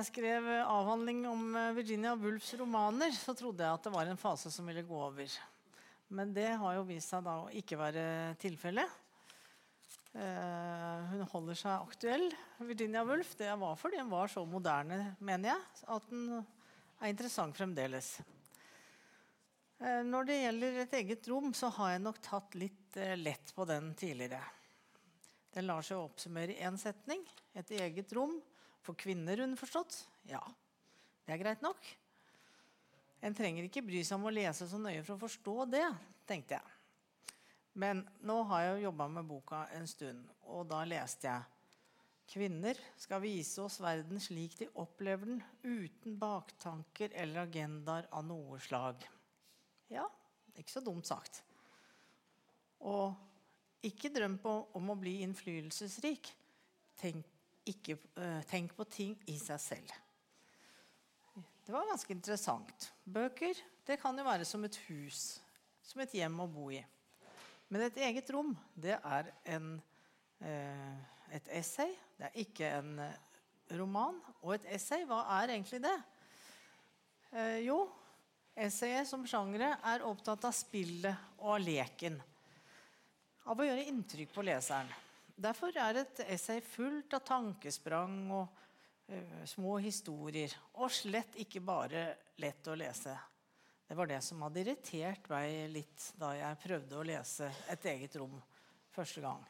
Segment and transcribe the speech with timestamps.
[0.00, 4.20] jeg skrev avhandling om eh, Virginia Woolfs romaner, så trodde jeg at det var en
[4.20, 5.34] fase som ville gå over.
[6.16, 8.04] Men det har jo vist seg da å ikke være
[8.40, 8.98] tilfellet.
[10.10, 12.24] Uh, hun holder seg aktuell.
[12.66, 17.54] Virginia Woolf det var fordi hun var så moderne, mener jeg, at den er interessant
[17.54, 18.16] fremdeles.
[19.80, 23.94] Når det gjelder et eget rom, så har jeg nok tatt litt lett på den
[23.96, 24.42] tidligere.
[25.54, 27.22] Den lar seg oppsummere i én setning.
[27.56, 28.34] Et eget rom
[28.84, 29.96] for kvinner, underforstått.
[30.30, 30.42] Ja,
[31.26, 31.80] det er greit nok.
[33.20, 35.86] En trenger ikke bry seg om å lese så nøye for å forstå det,
[36.28, 36.76] tenkte jeg.
[37.80, 41.48] Men nå har jeg jo jobba med boka en stund, og da leste jeg
[42.30, 48.60] Kvinner skal vise oss verden slik de opplever den, uten baktanker eller agendaer av noe
[48.62, 49.02] slag.
[49.90, 50.04] Ja,
[50.54, 51.40] ikke så dumt sagt.
[52.86, 53.18] Og
[53.82, 56.30] ikke drøm på, om å bli innflytelsesrik.
[57.00, 57.26] Tenk,
[57.68, 59.98] ikke, uh, tenk på ting i seg selv.
[61.66, 62.88] Det var ganske interessant.
[63.04, 65.40] Bøker det kan jo være som et hus,
[65.82, 66.80] som et hjem å bo i.
[67.70, 69.72] Men et eget rom, det er en,
[70.42, 70.96] eh,
[71.34, 71.92] et essay.
[72.18, 73.18] Det er ikke en eh,
[73.78, 74.18] roman.
[74.42, 75.96] Og et essay, hva er egentlig det?
[77.30, 77.84] Eh, jo,
[78.54, 82.18] essayet som sjangre er opptatt av spillet og av leken.
[83.46, 84.90] Av å gjøre inntrykk på leseren.
[85.40, 88.58] Derfor er et essay fullt av tankesprang og
[89.08, 90.52] uh, små historier.
[90.76, 92.02] Og slett ikke bare
[92.42, 93.14] lett å lese.
[93.88, 98.18] Det var det som hadde irritert meg litt da jeg prøvde å lese et eget
[98.20, 98.36] rom
[98.92, 99.40] første gang.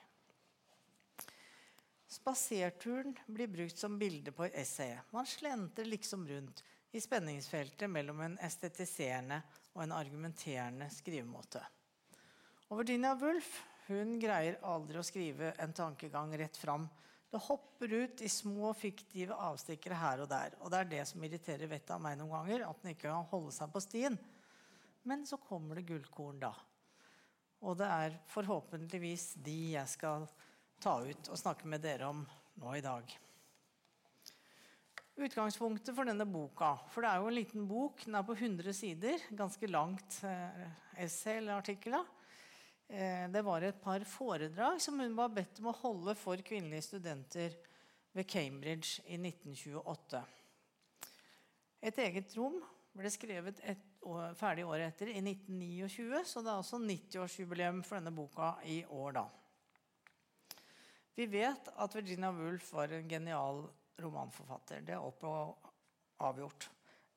[2.11, 5.11] Spaserturen blir brukt som bilde på essayet.
[5.15, 9.43] Man slentrer liksom rundt i spenningsfeltet mellom en estetiserende
[9.75, 11.63] og en argumenterende skrivemåte.
[12.71, 13.53] Og Virginia Woolf
[13.91, 16.89] hun greier aldri å skrive en tankegang rett fram.
[17.31, 20.57] Det hopper ut i små, fiktive avstikkere her og der.
[20.65, 23.29] Og det er det som irriterer vettet av meg noen ganger, at den ikke kan
[23.31, 24.19] holde seg på stien.
[25.07, 26.53] Men så kommer det gullkorn, da.
[27.61, 30.27] Og det er forhåpentligvis de jeg skal
[30.81, 32.25] ta ut og snakke med dere om
[32.61, 33.19] nå i dag.
[35.21, 38.01] Utgangspunktet for denne boka For det er jo en liten bok.
[38.07, 39.27] Den er på 100 sider.
[39.37, 40.63] Ganske langt eh,
[41.05, 41.99] essay eller artikkel.
[42.91, 46.89] Eh, det var et par foredrag som hun var bedt om å holde for kvinnelige
[46.89, 47.55] studenter
[48.17, 50.23] ved Cambridge i 1928.
[51.87, 52.57] Et eget rom
[52.99, 56.25] ble skrevet et år, ferdig året etter, i 1929.
[56.27, 59.25] Så det er også 90-årsjubileum for denne boka i år, da.
[61.15, 63.63] Vi vet at Virginia Woolf var en genial
[64.03, 64.83] romanforfatter.
[64.83, 65.71] Det er opp og
[66.27, 66.67] avgjort.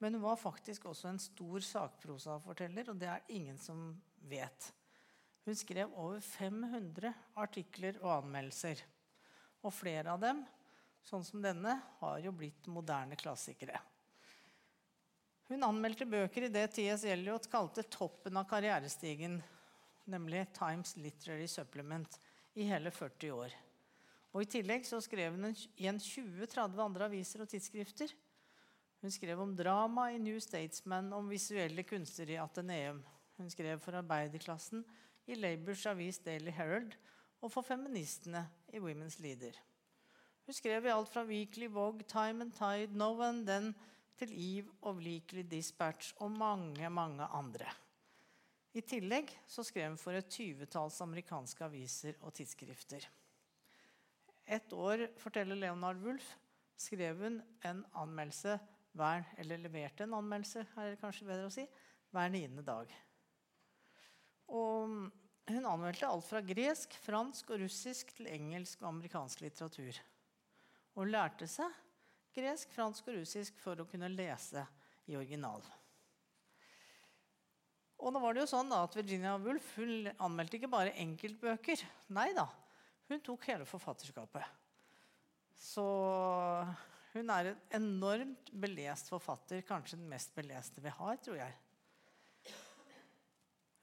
[0.04, 3.90] Men hun var faktisk også en stor sakprosaforteller, og det er ingen som
[4.30, 4.70] vet.
[5.44, 8.80] Hun skrev over 500 artikler og anmeldelser.
[9.64, 10.40] Og flere av dem,
[11.04, 13.80] sånn som denne, har jo blitt moderne klassikere.
[15.52, 17.04] Hun anmeldte bøker i det T.S.
[17.12, 19.42] Eliot kalte toppen av karrierestigen,
[20.08, 22.20] nemlig Times Literary Supplement,
[22.56, 23.54] i hele 40 år.
[24.34, 28.14] Og I tillegg så skrev hun igjen 20-30 andre aviser og tidsskrifter.
[29.04, 33.04] Hun skrev om drama i New Statesman, om visuelle kunster i Ateneum.
[33.38, 34.86] Hun skrev for arbeiderklassen
[35.28, 36.96] i Labours avis Daily Herald
[37.42, 39.56] og for feministene i Women's Leader.
[40.46, 43.74] Hun skrev i alt fra Weekly Vogue, Time and Tide, Now and Then
[44.20, 47.72] til Eve og Weekly Dispatch og mange, mange andre.
[48.74, 53.06] I tillegg så skrev hun for et tyvetalls amerikanske aviser og tidsskrifter.
[54.50, 56.34] Et år, forteller Leonard Wulff,
[56.78, 58.58] skrev hun en anmeldelse
[58.98, 61.66] hver, eller leverte en anmeldelse er det kanskje bedre å si,
[62.14, 62.90] hver niende dag.
[64.54, 64.90] Og
[65.74, 70.00] anmeldte alt fra gresk, fransk og russisk til engelsk og amerikansk litteratur.
[70.98, 71.72] Og lærte seg
[72.34, 74.66] gresk, fransk og russisk for å kunne lese
[75.10, 75.64] i original.
[78.04, 81.84] Og nå var det jo sånn da, at Virginia Woolf hun anmeldte ikke bare enkeltbøker.
[82.16, 82.50] Nei da,
[83.08, 84.44] hun tok hele forfatterskapet.
[85.56, 85.86] Så
[87.14, 89.64] hun er en enormt belest forfatter.
[89.68, 91.56] Kanskje den mest beleste vi har, tror jeg.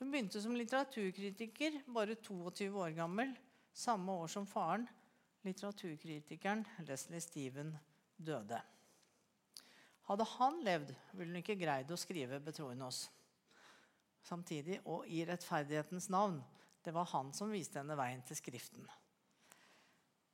[0.01, 3.35] Hun begynte som litteraturkritiker, bare 22 år gammel.
[3.77, 4.87] Samme år som faren,
[5.45, 7.75] litteraturkritikeren Leslie Steven
[8.17, 8.63] døde.
[10.09, 13.11] Hadde han levd, ville hun ikke greid å skrive 'Betroen oss'.
[14.25, 16.41] Samtidig, og i rettferdighetens navn,
[16.85, 18.89] det var han som viste henne veien til Skriften.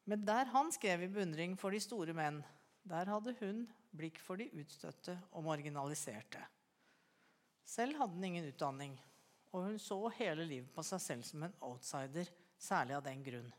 [0.07, 2.39] Men der han skrev i beundring for de store menn,
[2.87, 6.39] der hadde hun blikk for de utstøtte og marginaliserte.
[7.67, 8.95] Selv hadde hun ingen utdanning,
[9.53, 12.29] og hun så hele livet på seg selv som en outsider,
[12.59, 13.53] særlig av den grunn.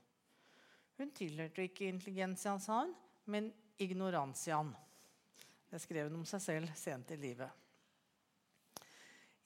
[0.97, 2.93] Hun tilhørte ikke intelligensiaen, sa hun,
[3.29, 3.51] men
[3.81, 4.73] ignorantiaen.
[5.69, 7.49] Det skrev hun om seg selv sent i livet.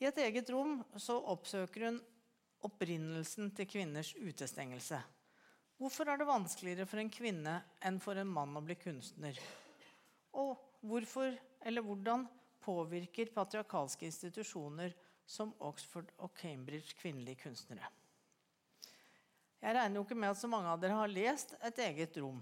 [0.02, 2.00] I et eget rom så oppsøker hun
[2.66, 5.02] opprinnelsen til kvinners utestengelse.
[5.82, 7.56] Hvorfor er det vanskeligere for en kvinne
[7.86, 9.38] enn for en mann å bli kunstner?
[10.38, 10.54] Og
[10.86, 11.34] hvorfor,
[11.66, 12.28] eller hvordan,
[12.62, 14.94] påvirker patriarkalske institusjoner
[15.26, 17.90] som Oxford og Cambridge kvinnelige kunstnere?
[19.62, 22.40] Jeg regner jo ikke med at så mange av dere har lest Et eget rom.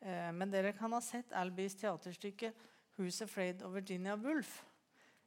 [0.00, 2.52] Eh, men dere kan ha sett Albies teaterstykke
[2.96, 4.62] 'Who's Afraid of Virginia Woolf'.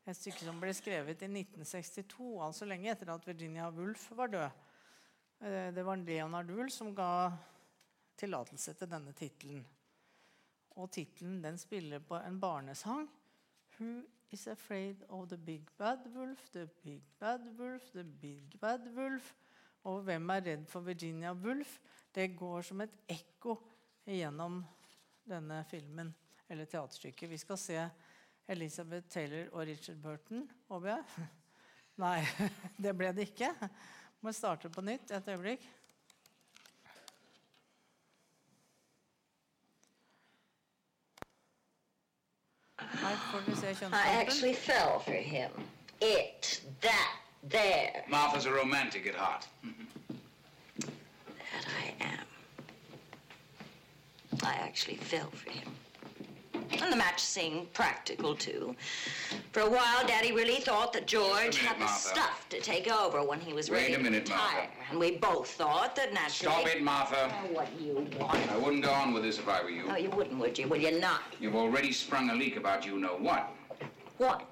[0.07, 4.51] Et stykke som ble skrevet i 1962, altså lenge etter at Virginia Woolf var død.
[5.41, 7.31] Eh, det var Leonard Woolf som ga
[8.17, 9.65] tillatelse til denne tittelen.
[10.77, 13.09] Og tittelen spiller på en barnesang.
[13.77, 14.01] Who
[14.31, 19.33] is afraid of the big bad wolf, the big bad wolf, the big bad wolf?
[19.87, 21.77] Og hvem er redd for Virginia Woolf?
[22.15, 23.55] Det går som et ekko
[24.07, 24.59] gjennom
[25.27, 26.13] denne filmen
[26.49, 27.29] eller teaterstykket.
[27.29, 27.89] Vi skal se
[28.47, 31.27] Elizabeth Taylor og Richard Burton, håper jeg.
[32.03, 32.21] Nei,
[32.83, 33.51] det ble det ikke.
[34.23, 35.67] Må starte på nytt et øyeblikk.
[43.93, 45.51] I actually fell for him.
[46.01, 48.03] It, that, there.
[48.07, 49.47] Martha's a romantic at heart.
[50.79, 52.25] that I am.
[54.43, 55.69] I actually fell for him.
[56.81, 58.75] And the match seemed practical, too.
[59.51, 62.07] For a while, Daddy really thought that George minute, had the Martha.
[62.09, 64.53] stuff to take over when he was Wait ready a minute, to retire.
[64.55, 64.71] Martha.
[64.91, 66.53] And we both thought that naturally...
[66.53, 67.31] Stop it, Martha.
[67.31, 68.51] Oh, what you want?
[68.51, 69.85] I wouldn't go on with this if I were you.
[69.89, 70.67] Oh, you wouldn't, would you?
[70.67, 71.21] Will you not?
[71.39, 73.51] You've already sprung a leak about you know what.
[74.17, 74.45] what.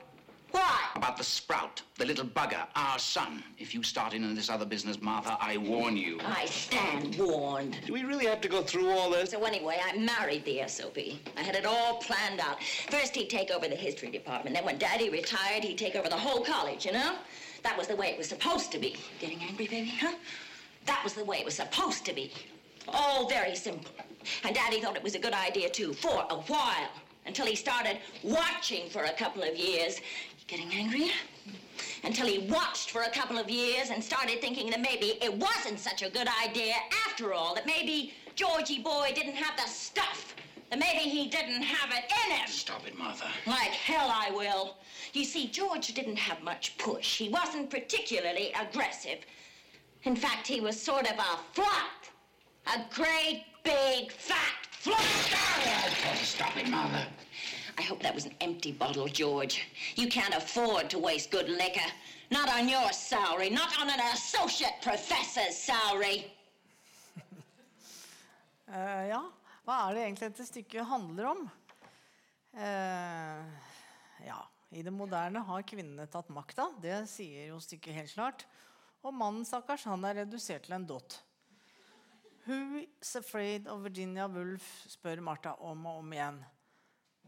[0.56, 0.66] What?
[0.66, 0.96] What?
[0.96, 3.44] About the sprout, the little bugger, our son.
[3.60, 6.20] If you start in on this other business, Martha, I warn you.
[6.26, 7.78] I stand warned.
[7.86, 9.32] Do we really have to go through all this?
[9.32, 10.98] So anyway, I married the SOB.
[11.38, 12.64] I had it all planned out.
[12.90, 14.56] First, he'd take over the history department.
[14.56, 17.18] Then when Daddy retired, he'd take over the whole college, you know?
[17.64, 18.96] That was the way it was supposed to be.
[19.20, 20.16] Getting angry, baby, huh?
[20.86, 22.32] That was the way it was supposed to be.
[22.88, 23.92] All very simple.
[24.44, 26.90] And Daddy thought it was a good idea, too, for a while.
[27.28, 30.00] Until he started watching for a couple of years.
[30.48, 31.14] Getting angrier?
[32.04, 35.80] Until he watched for a couple of years and started thinking that maybe it wasn't
[35.80, 36.76] such a good idea
[37.08, 37.56] after all.
[37.56, 40.36] That maybe Georgie boy didn't have the stuff.
[40.70, 42.48] That maybe he didn't have it in him.
[42.48, 43.26] Stop it, Martha.
[43.48, 44.78] Like hell I will.
[45.14, 47.18] You see, George didn't have much push.
[47.18, 49.20] He wasn't particularly aggressive.
[50.04, 52.12] In fact, he was sort of a flut.
[52.68, 55.02] A great, big, fat flut.
[56.22, 57.08] Stop it, Martha.
[57.78, 59.68] I hope that was an empty bottle, George.
[59.96, 61.92] You can't afford to waste good liquor.
[62.32, 66.32] Not on your salary, not on an associate professor's salary.
[68.72, 69.22] uh, ja,
[69.66, 71.44] hva er det egentlig dette stykket handler om?
[72.56, 73.44] Uh,
[74.26, 74.40] ja,
[74.72, 76.70] i det moderne har kvinnene tatt makta.
[76.82, 78.48] Det sier jo stykket helt klart.
[79.06, 81.20] Og mannen, stakkars, han er redusert til en dott.
[82.48, 84.66] Who's afraid of Virginia Woolf?
[84.90, 86.44] spør Martha om og om igjen.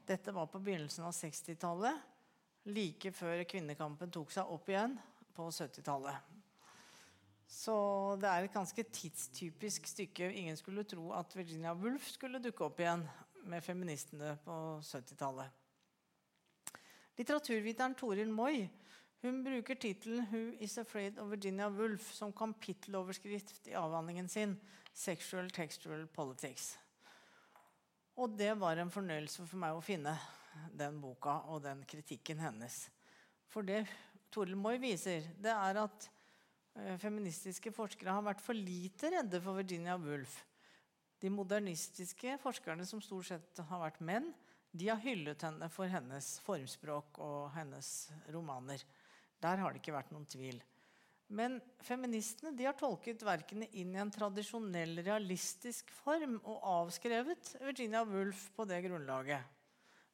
[0.07, 1.99] Dette var på begynnelsen av 60-tallet,
[2.71, 4.95] like før kvinnekampen tok seg opp igjen
[5.35, 6.35] på 70-tallet.
[7.47, 7.75] Så
[8.19, 10.31] det er et ganske tidstypisk stykke.
[10.31, 13.05] Ingen skulle tro at Virginia Woolf skulle dukke opp igjen
[13.47, 15.51] med feministene på 70-tallet.
[17.17, 18.67] Litteraturviteren Toril Moi
[19.25, 24.59] hun bruker tittelen 'Who is afraid of Virginia Woolf' som kapitteloverskrift i avhandlingen sin
[24.93, 26.77] 'Sexual Textual Politics'.
[28.17, 30.15] Og det var en fornøyelse for meg å finne
[30.73, 32.87] den boka og den kritikken hennes.
[33.45, 33.83] For det
[34.33, 39.59] Toril Moi viser, det er at eh, feministiske forskere har vært for lite redde for
[39.59, 40.39] Virginia Woolf.
[41.21, 44.31] De modernistiske forskerne, som stort sett har vært menn,
[44.73, 47.91] de har hyllet henne for hennes formspråk og hennes
[48.33, 48.81] romaner.
[49.41, 50.59] Der har det ikke vært noen tvil.
[51.27, 58.05] Men feministene de har tolket verkene inn i en tradisjonell realistisk form og avskrevet Virginia
[58.07, 59.43] Woolf på det grunnlaget.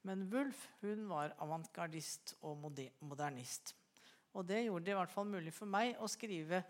[0.04, 3.76] Men Woolf hun var avantgardist og modernist.
[4.34, 6.64] Og det gjorde det i hvert fall mulig for meg å skrive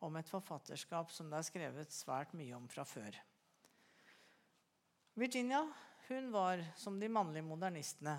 [0.00, 3.12] om et forfatterskap som det er skrevet svært mye om fra før.
[5.20, 5.60] Virginia
[6.08, 8.16] hun var, som de mannlige modernistene,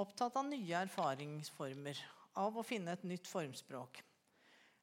[0.00, 1.98] opptatt av nye erfaringsformer,
[2.40, 4.00] av å finne et nytt formspråk.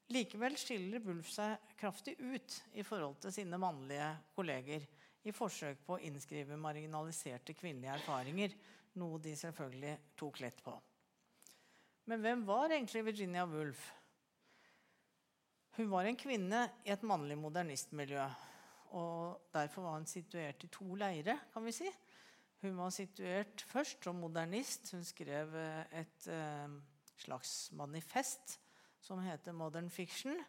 [0.08, 4.86] Likevel skiller Wulf seg kraftig ut i forhold til sine mannlige kolleger
[5.28, 8.54] i forsøk på å innskrive marginaliserte kvinnelige erfaringer,
[9.02, 10.76] noe de selvfølgelig tok lett på.
[12.08, 13.82] Men hvem var egentlig Virginia Woolf?
[15.76, 18.24] Hun var en kvinne i et mannlig modernistmiljø.
[18.98, 21.92] Og derfor var hun situert i to leire, kan vi si.
[22.64, 24.88] Hun var situert først som modernist.
[24.96, 26.80] Hun skrev eh, et eh,
[27.20, 28.56] slags manifest
[29.08, 30.44] som heter 'Modern Fiction'.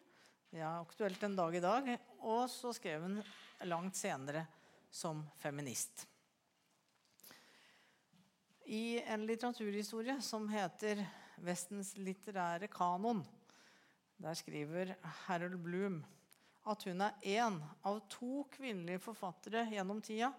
[0.51, 1.89] Det er aktuelt en dag i dag.
[2.19, 3.21] Og så skrev hun
[3.63, 4.45] langt senere
[4.91, 6.07] som feminist.
[8.65, 11.05] I en litteraturhistorie som heter
[11.37, 13.23] 'Vestens litterære kanon',
[14.17, 16.05] der skriver Harold Bloom
[16.65, 20.33] at hun er én av to kvinnelige forfattere gjennom tida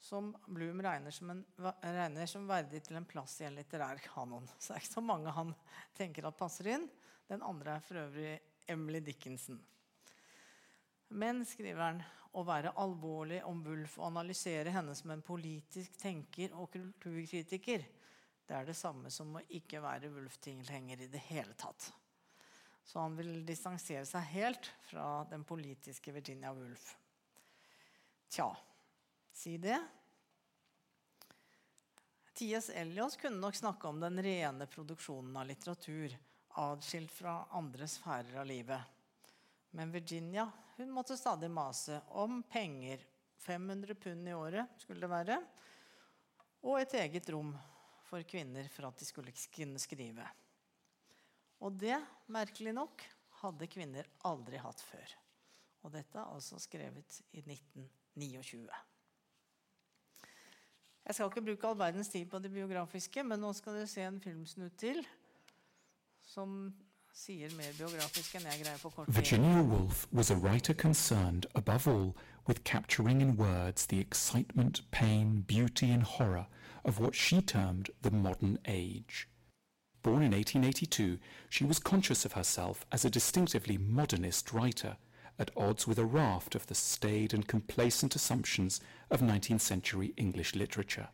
[0.00, 1.44] som Bloom regner som, en,
[1.80, 4.48] regner som, verdig til en plass i en litterær kanon.
[4.58, 5.54] Så det er ikke så mange han
[5.94, 6.88] tenker at passer inn.
[7.32, 8.32] Den andre er for øvrig
[8.68, 9.56] Emily Dickinson.
[11.16, 16.54] Men, skriver han, å være alvorlig om Wulf og analysere henne som en politisk tenker
[16.56, 17.84] og kulturkritiker,
[18.48, 21.90] det er det samme som å ikke være Wulf-tilhenger i det hele tatt.
[22.84, 26.90] Så han vil distansere seg helt fra den politiske Virginia Woolf.
[28.32, 28.48] Tja,
[29.32, 29.78] si det.
[32.32, 32.70] T.S.
[32.74, 36.16] Elias kunne nok snakke om den rene produksjonen av litteratur,
[36.60, 38.80] adskilt fra andre sfærer av livet.
[39.72, 43.06] Men Virginia hun måtte stadig mase om penger.
[43.36, 45.38] 500 pund i året skulle det være.
[46.62, 47.50] Og et eget rom
[48.06, 50.26] for kvinner for at de skulle kunne skrive.
[51.62, 51.96] Og det,
[52.32, 53.02] merkelig nok,
[53.42, 55.16] hadde kvinner aldri hatt før.
[55.82, 58.66] Og dette er altså skrevet i 1929.
[61.02, 64.04] Jeg skal ikke bruke all verdens tid på det biografiske, men nå skal dere se
[64.06, 65.02] en filmsnutt til
[66.32, 66.72] som
[69.08, 75.42] Virginia Woolf was a writer concerned, above all, with capturing in words the excitement, pain,
[75.46, 76.46] beauty, and horror
[76.86, 79.28] of what she termed the modern age.
[80.02, 81.18] Born in 1882,
[81.50, 84.96] she was conscious of herself as a distinctively modernist writer,
[85.38, 90.54] at odds with a raft of the staid and complacent assumptions of 19th century English
[90.54, 91.08] literature.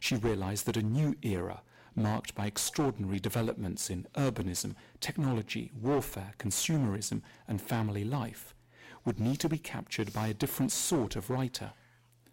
[0.00, 1.60] She realized that a new era,
[1.96, 8.54] marked by extraordinary developments in urbanism, technology, warfare, consumerism, and family life,
[9.04, 11.72] would need to be captured by a different sort of writer.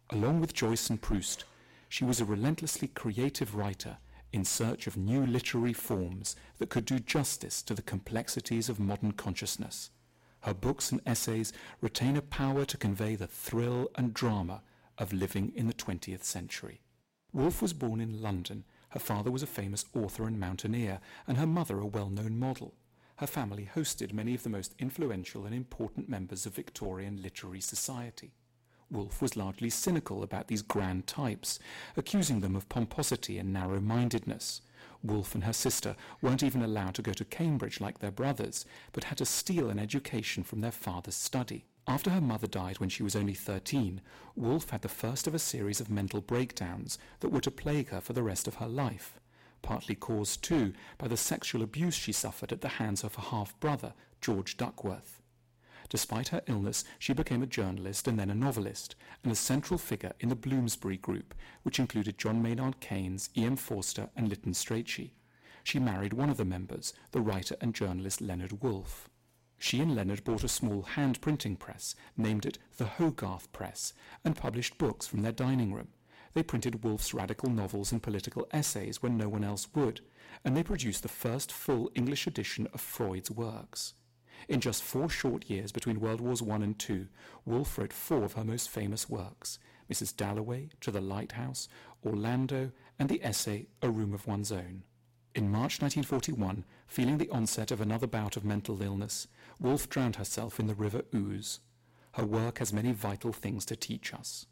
[0.09, 1.45] Along with Joyce and Proust,
[1.87, 3.97] she was a relentlessly creative writer
[4.33, 9.11] in search of new literary forms that could do justice to the complexities of modern
[9.11, 9.91] consciousness.
[10.41, 14.63] Her books and essays retain a power to convey the thrill and drama
[14.97, 16.81] of living in the 20th century.
[17.31, 21.47] Woolf was born in London her father was a famous author and mountaineer, and her
[21.47, 22.75] mother a well-known model.
[23.15, 28.33] Her family hosted many of the most influential and important members of Victorian literary society.
[28.91, 31.57] Woolf was largely cynical about these grand types,
[31.97, 34.61] accusing them of pomposity and narrow-mindedness.
[35.01, 39.05] Woolf and her sister weren't even allowed to go to Cambridge like their brothers, but
[39.05, 41.65] had to steal an education from their father's study.
[41.87, 44.01] After her mother died when she was only 13,
[44.35, 47.99] Woolf had the first of a series of mental breakdowns that were to plague her
[47.99, 49.19] for the rest of her life,
[49.61, 53.93] partly caused, too, by the sexual abuse she suffered at the hands of her half-brother,
[54.21, 55.21] George Duckworth.
[55.89, 60.13] Despite her illness, she became a journalist and then a novelist, and a central figure
[60.21, 63.57] in the Bloomsbury Group, which included John Maynard Keynes, E.M.
[63.57, 65.11] Forster, and Lytton Strachey.
[65.63, 69.09] She married one of the members, the writer and journalist Leonard Woolf.
[69.65, 73.93] She and Leonard bought a small hand printing press, named it the Hogarth Press,
[74.25, 75.87] and published books from their dining room.
[76.33, 80.01] They printed Woolf's radical novels and political essays when no one else would,
[80.43, 83.93] and they produced the first full English edition of Freud's works.
[84.49, 87.07] In just four short years between World Wars I and II,
[87.45, 90.13] Woolf wrote four of her most famous works Mrs.
[90.13, 91.69] Dalloway, To the Lighthouse,
[92.05, 94.83] Orlando, and the essay A Room of One's Own.
[95.35, 99.27] In March 1941, feeling the onset of another bout of mental illness,
[99.59, 101.59] Woolf drowned herself in the river Ouse.
[102.11, 104.47] Her work has many vital things to teach us.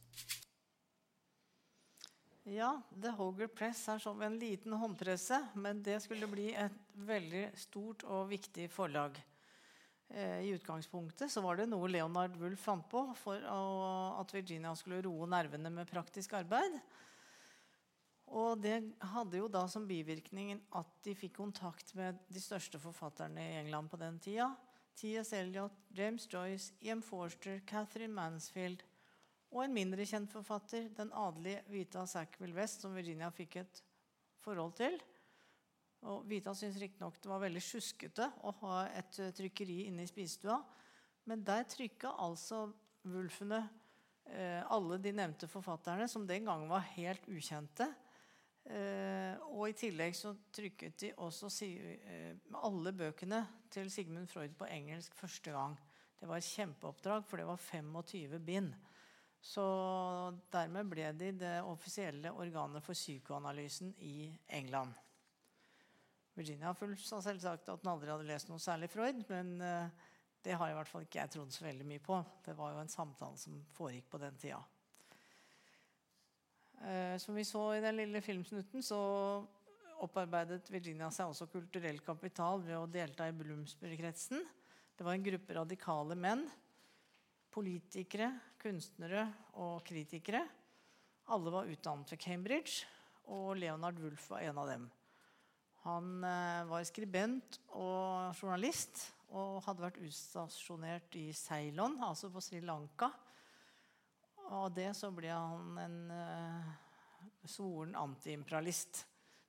[2.44, 7.52] Ja, The Hoger Press er som en liten håndpresse, men det skulle bli et veldig
[7.56, 9.20] stort og viktig forlag.
[10.10, 15.04] Eh, I utgangspunktet så var det noe Leonard Woolf fant på for at Virginia skulle
[15.06, 16.80] roe nervene med praktisk arbeid.
[18.32, 18.78] Og det
[19.12, 23.92] hadde jo da som bivirkning at de fikk kontakt med de største forfatterne i England
[23.92, 24.50] på den tida.
[24.96, 25.34] T.S.
[25.34, 28.84] Eliot, James Joyce, Ian Forster, Catherine Mansfield
[29.52, 33.82] og en mindre kjent forfatter, den adelige Vita Sackville West, som Virginia fikk et
[34.44, 34.96] forhold til.
[36.08, 40.62] Og Vita syntes riktignok det var veldig sjuskete å ha et trykkeri inne i spisestua.
[41.30, 42.70] Men der trykka altså
[43.12, 43.60] Wulfene
[44.30, 47.90] eh, alle de nevnte forfatterne, som den gangen var helt ukjente.
[48.70, 53.42] Eh, og i tillegg så trykket de også eh, alle bøkene
[53.74, 55.78] til Sigmund Freud på engelsk første gang.
[56.20, 58.74] Det var et kjempeoppdrag, for det var 25 bind.
[59.42, 59.64] Så
[60.54, 64.94] dermed ble de det offisielle organet for psykoanalysen i England.
[66.38, 70.06] Virginia Fulf sa selvsagt at hun aldri hadde lest noe særlig Freud, men eh,
[70.46, 72.22] det har i hvert fall ikke jeg trodd så veldig mye på.
[72.46, 74.62] Det var jo en samtale som foregikk på den tida.
[76.82, 79.00] Eh, som vi så i den lille filmsnutten, så
[80.02, 84.42] opparbeidet Virginia seg også kulturell kapital ved å delta i Bloomsbury-kretsen.
[84.98, 86.48] Det var en gruppe radikale menn.
[87.54, 89.28] Politikere, kunstnere
[89.62, 90.42] og kritikere.
[91.32, 92.88] Alle var utdannet ved Cambridge,
[93.30, 94.90] og Leonard Wulff var en av dem.
[95.86, 102.60] Han eh, var skribent og journalist og hadde vært utstasjonert i Ceylon, altså på Sri
[102.66, 103.12] Lanka.
[104.52, 106.72] Av det så ble han en uh,
[107.48, 109.06] svoren antiimperialist.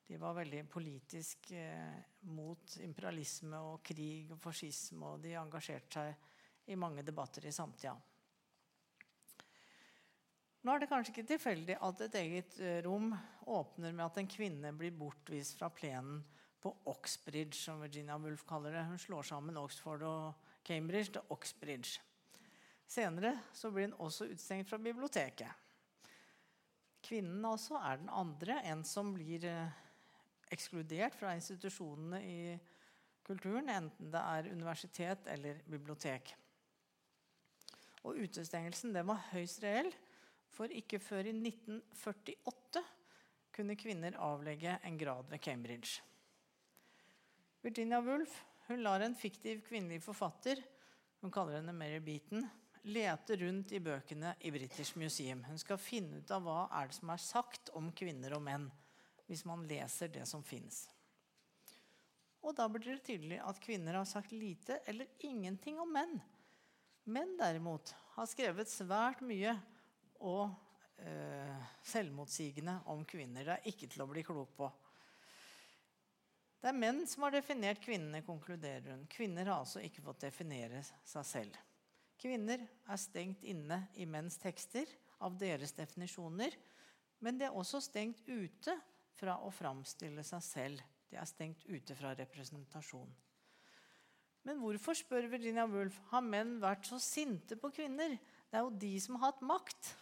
[0.06, 1.96] De var veldig politisk uh,
[2.30, 7.96] mot imperialisme og krig og fascisme, og de engasjerte seg i mange debatter i samtida.
[10.62, 13.10] Nå er det kanskje ikke tilfeldig at et eget uh, rom
[13.50, 16.22] åpner med at en kvinne blir bortvist fra plenen
[16.62, 18.86] på Oxbridge, som Virginia Woolf kaller det.
[18.86, 21.98] Hun slår sammen Oxford og Cambridge til Oxbridge.
[22.92, 25.48] Senere så blir hun også utestengt fra biblioteket.
[27.02, 29.80] Kvinnen altså er den andre, en som blir eh,
[30.52, 32.36] ekskludert fra institusjonene i
[33.24, 36.34] kulturen, enten det er universitet eller bibliotek.
[38.02, 39.90] Og Utestengelsen den var høyst reell,
[40.52, 42.82] for ikke før i 1948
[43.56, 46.02] kunne kvinner avlegge en grad ved Cambridge.
[47.62, 50.60] Virginia Woolf hun lar en fiktiv kvinnelig forfatter
[51.22, 52.44] hun kaller henne Mary Beaton,
[52.82, 55.44] lete rundt i bøkene i British Museum.
[55.46, 58.66] Hun skal finne ut av hva er det som er sagt om kvinner og menn,
[59.28, 60.84] hvis man leser det som fins.
[62.42, 66.18] Og da blir det tydelig at kvinner har sagt lite eller ingenting om menn.
[67.04, 69.54] Menn derimot har skrevet svært mye
[70.22, 70.50] og
[71.02, 73.46] eh, selvmotsigende om kvinner.
[73.46, 74.70] Det er ikke til å bli klok på.
[76.62, 79.06] Det er menn som har definert kvinnene, konkluderer hun.
[79.10, 81.62] Kvinner har altså ikke fått definere seg selv.
[82.22, 84.86] Kvinner er stengt inne i menns tekster
[85.26, 86.54] av deres definisjoner,
[87.22, 88.76] men de er også stengt ute
[89.18, 90.84] fra å framstille seg selv.
[91.10, 93.10] De er stengt ute fra representasjon.
[94.46, 98.16] Men hvorfor, spør Virginia Woolf, har menn vært så sinte på kvinner?
[98.50, 99.92] Det er jo de som har hatt makt.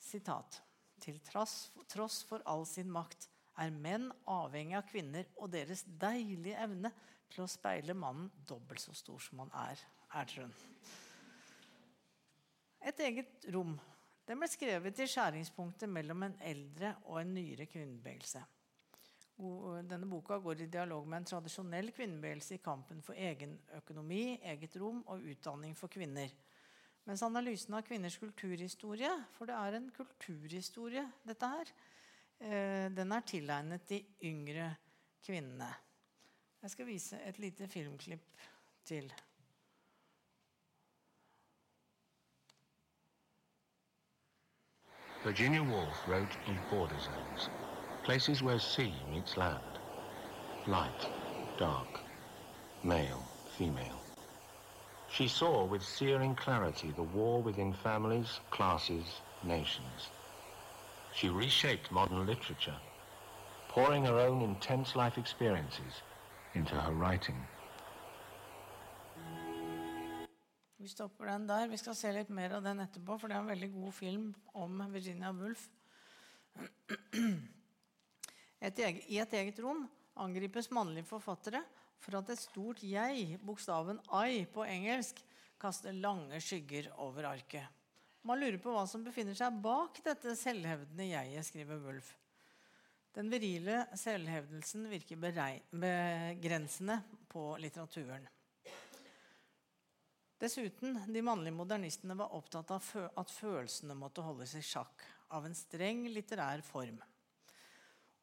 [0.00, 0.60] Sitat.
[1.04, 3.28] Til tross, tross for all sin makt
[3.60, 6.90] er menn avhengig av kvinner og deres deilige evne
[7.32, 9.84] til å speile mannen dobbelt så stor som han er.
[10.14, 10.48] Er
[12.88, 13.78] Et eget rom
[14.26, 18.40] Den ble skrevet i skjæringspunktet mellom en eldre og en nyere kvinnebevegelse.
[19.84, 24.76] Denne boka går i dialog med en tradisjonell kvinnebevegelse i kampen for egen økonomi, eget
[24.80, 26.32] rom og utdanning for kvinner.
[27.04, 31.74] Mens analysen av kvinners kulturhistorie, for det er en kulturhistorie, dette her,
[32.44, 34.68] Eh, den er tilegnet de yngre
[35.24, 35.70] kvinnene.
[36.62, 38.42] Jeg skal vise et lite filmklipp
[38.84, 39.12] til.
[45.24, 47.48] Virginia Woolf wrote in border zones,
[48.02, 49.62] places where sea meets land.
[50.66, 51.08] Light,
[51.58, 52.00] dark,
[52.82, 53.22] male,
[53.56, 54.02] female.
[55.10, 60.10] She saw with searing clarity the war within families, classes, nations.
[61.14, 62.76] She reshaped modern literature,
[63.70, 66.02] pouring her own intense life experiences
[66.54, 67.46] into her writing.
[70.84, 71.68] Vi stopper den der.
[71.70, 74.24] Vi skal se litt mer av den etterpå, for det er en veldig god film
[74.60, 75.62] om Virginia Woolf.
[78.60, 79.86] Et eget, I et eget rom
[80.20, 81.62] angripes mannlige forfattere
[82.04, 85.24] for at et stort 'jeg', bokstaven 'I' på engelsk,
[85.58, 87.64] kaster lange skygger over arket.
[88.22, 92.14] Man lurer på hva som befinner seg bak dette selvhevdende jeget, skriver Wulf.
[93.14, 98.28] Den virile selvhevdelsen virker begrensende på litteraturen.
[100.38, 102.86] Dessuten, de mannlige modernistene var opptatt av
[103.20, 106.98] at følelsene måtte holdes i sjakk av en streng litterær form.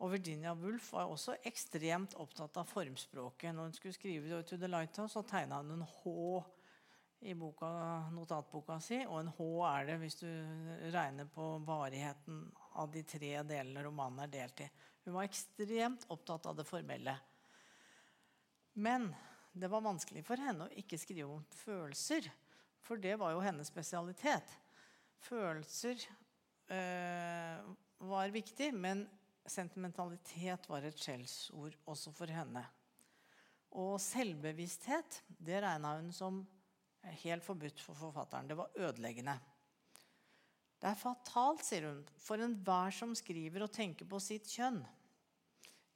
[0.01, 3.53] Og Virginia Woolf var også ekstremt opptatt av formspråket.
[3.53, 6.43] Når hun skulle skrive 'To the Lighthouse', så tegna hun en H
[7.21, 7.69] i boka,
[8.09, 10.27] notatboka si, og en H er det hvis du
[10.93, 14.69] regner på varigheten av de tre delene romanen er delt i.
[15.05, 17.13] Hun var ekstremt opptatt av det formelle.
[18.73, 19.15] Men
[19.51, 22.27] det var vanskelig for henne å ikke skrive om følelser,
[22.81, 24.53] for det var jo hennes spesialitet.
[25.21, 25.99] Følelser
[26.71, 27.59] eh,
[28.01, 29.03] var viktig, men
[29.45, 32.63] sentimentalitet var et skjellsord også for henne.
[33.77, 36.41] Og selvbevissthet det regna hun som
[37.23, 38.49] helt forbudt for forfatteren.
[38.49, 39.37] Det var ødeleggende.
[40.81, 44.81] Det er fatalt, sier hun, for enhver som skriver og tenker på sitt kjønn.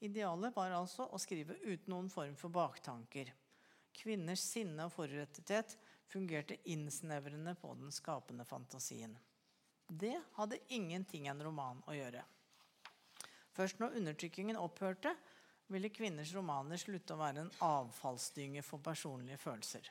[0.05, 3.31] Idealet var altså å skrive uten noen form for baktanker.
[3.95, 5.77] Kvinners sinne og forurettethet
[6.12, 9.15] fungerte innsnevrende på den skapende fantasien.
[9.88, 12.23] Det hadde ingenting en roman å gjøre.
[13.55, 15.13] Først når undertrykkingen opphørte,
[15.71, 19.88] ville kvinners romaner slutte å være en avfallsdynge for personlige følelser.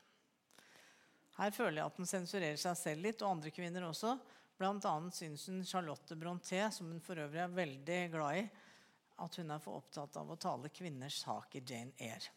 [1.35, 4.13] Her føler jeg at den sensurerer seg selv litt, og andre kvinner også.
[4.59, 8.47] Blant annet syns hun Charlotte Bronté, som hun for øvrig er veldig glad i,
[9.25, 12.31] at hun er for opptatt av å tale kvinners sak i Jane Eyre.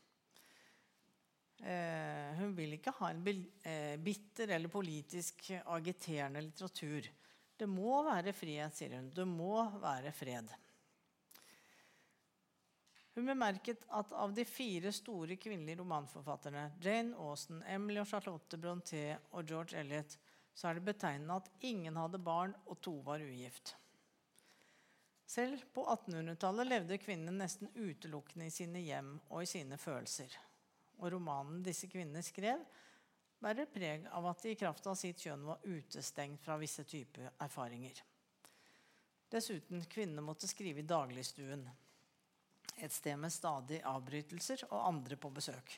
[1.64, 7.10] Eh, hun vil ikke ha en eh, bitter eller politisk agiterende litteratur.
[7.58, 9.10] Det må være frihet, sier hun.
[9.10, 10.54] Det må være fred.
[13.18, 19.08] Hun bemerket at av de fire store kvinnelige romanforfatterne, Jane Austen, Emily og Charlotte Bronté
[19.32, 20.14] og George Eliot,
[20.54, 23.74] så er det betegnende at ingen hadde barn, og to var ugift.
[25.28, 30.38] Selv på 1800-tallet levde kvinnene nesten utelukkende i sine hjem og i sine følelser.
[30.98, 32.62] Og romanen disse kvinnene skrev,
[33.40, 37.30] bærer preg av at de i kraft av sitt kjønn var utestengt fra visse typer
[37.46, 38.00] erfaringer.
[39.30, 41.68] Dessuten, kvinnene måtte skrive i dagligstuen
[42.78, 45.78] et sted med stadig avbrytelser og andre på besøk.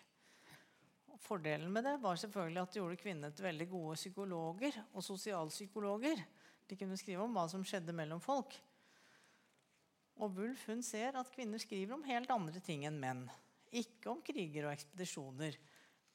[1.19, 6.23] Fordelen med det var selvfølgelig at det gjorde kvinnene til veldig gode psykologer og sosialpsykologer.
[6.67, 8.55] De kunne skrive om hva som skjedde mellom folk.
[10.19, 13.23] Og Wulf hun ser at kvinner skriver om helt andre ting enn menn.
[13.69, 15.57] Ikke om kriger og ekspedisjoner,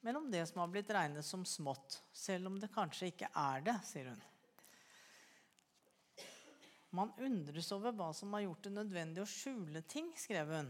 [0.05, 2.01] men om det som har blitt regnet som smått.
[2.13, 4.25] Selv om det kanskje ikke er det, sier hun.
[6.95, 10.69] Man undres over hva som har gjort det nødvendig å skjule ting, skrev hun.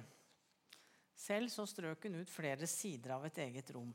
[1.14, 3.92] Selv så strøk hun ut flere sider av et eget rom.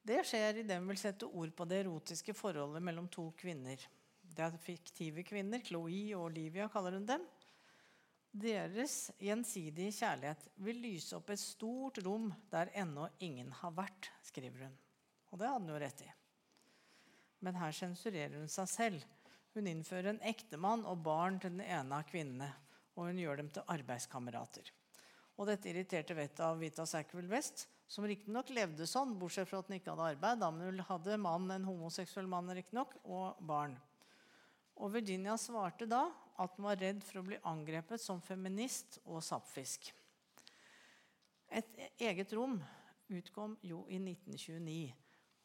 [0.00, 3.80] Det skjer idet hun vil sette ord på det erotiske forholdet mellom to kvinner.
[4.20, 7.24] Det er fiktive kvinner, Chloé og Olivia kaller hun dem.
[8.30, 14.68] Deres gjensidige kjærlighet vil lyse opp et stort rom der ennå ingen har vært, skriver
[14.68, 14.76] hun.
[15.30, 16.10] Og det hadde hun jo rett i.
[17.40, 19.08] Men her sensurerer hun seg selv
[19.56, 22.52] hun innfører en ektemann og barn til den ene av kvinnene.
[22.94, 24.70] Og hun gjør dem til arbeidskamerater.
[25.40, 29.70] Og dette irriterte vettet av Vita Sackville West, som riktignok levde sånn, bortsett fra at
[29.70, 30.42] hun ikke hadde arbeid.
[30.42, 33.74] Da, hun hadde mann, en homoseksuell mann riktignok, og barn.
[34.80, 36.06] Og Virginia svarte da
[36.40, 39.90] at hun var redd for å bli angrepet som feminist og sappfisk.
[41.52, 42.56] Et eget rom
[43.10, 44.94] utkom jo i 1929.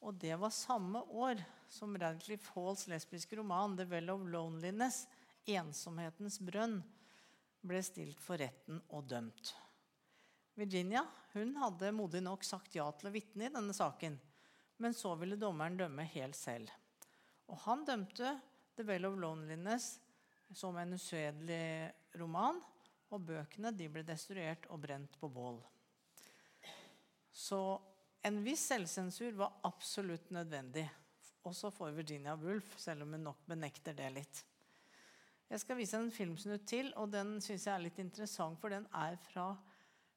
[0.05, 5.07] Og det var samme år som Radcliffe Halls lesbiske roman 'The Well of Loneliness',
[5.45, 6.83] 'Ensomhetens brønn',
[7.65, 9.55] ble stilt for retten og dømt.
[10.55, 14.19] Virginia hun hadde modig nok sagt ja til å vitne i denne saken,
[14.77, 16.69] men så ville dommeren dømme helt selv.
[17.49, 18.37] Og han dømte
[18.75, 19.99] 'The Well of Loneliness'
[20.53, 22.59] som en usedelig roman,
[23.13, 25.59] og bøkene ble destruert og brent på bål.
[27.31, 27.59] Så
[28.25, 30.85] en viss selvsensur var absolutt nødvendig,
[31.45, 34.43] også for Virginia Woolf, selv om hun nok benekter det litt.
[35.45, 38.87] Jeg skal vise en filmsnutt til, og den syns jeg er litt interessant, for den
[38.97, 39.51] er fra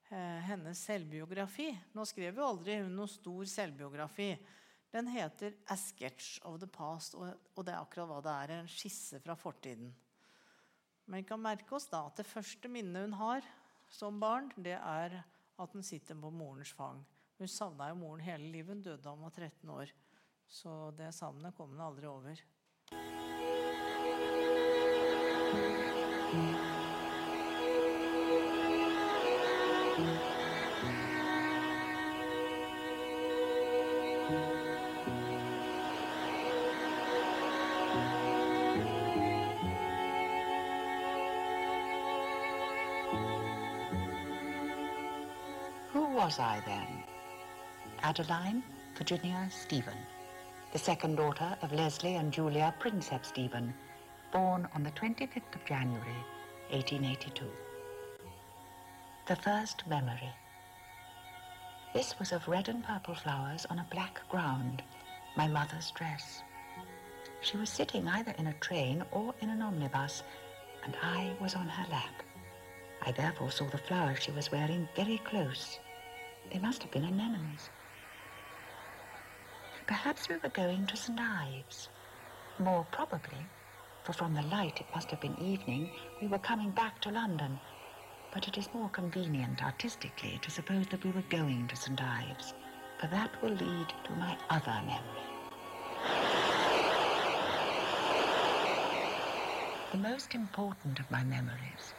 [0.08, 1.68] eh, hennes selvbiografi.
[1.92, 4.30] Nå skrev jo aldri hun noe stor selvbiografi.
[4.92, 8.60] Den heter 'A Sketch of the Past', og, det er akkurat hva det er.
[8.60, 9.94] En skisse fra fortiden.
[11.06, 13.42] Men vi kan merke oss da at det første minnet hun har
[13.90, 15.22] som barn, det er
[15.58, 17.04] at hun sitter på morens fang.
[17.38, 18.74] Hun savna jo moren hele livet.
[18.74, 19.92] Hun døde da hun var 13 år.
[20.48, 22.44] Så det savnet kom hun aldri over.
[34.28, 34.57] Who
[46.28, 47.02] was I then?
[48.02, 48.62] Adeline
[48.98, 49.96] Virginia Stephen,
[50.74, 53.72] the second daughter of Leslie and Julia Prinsep Stephen,
[54.30, 56.20] born on the 25th of January,
[56.68, 57.46] 1882.
[59.26, 60.28] The first memory.
[61.94, 64.82] This was of red and purple flowers on a black ground,
[65.34, 66.42] my mother's dress.
[67.40, 70.22] She was sitting either in a train or in an omnibus,
[70.84, 72.22] and I was on her lap.
[73.00, 75.78] I therefore saw the flowers she was wearing very close.
[76.52, 77.68] They must have been anemones.
[79.86, 81.18] Perhaps we were going to St.
[81.18, 81.88] Ives.
[82.58, 83.46] More probably,
[84.04, 87.58] for from the light it must have been evening, we were coming back to London.
[88.32, 92.00] But it is more convenient artistically to suppose that we were going to St.
[92.02, 92.54] Ives,
[93.00, 95.28] for that will lead to my other memory.
[99.92, 101.94] The most important of my memories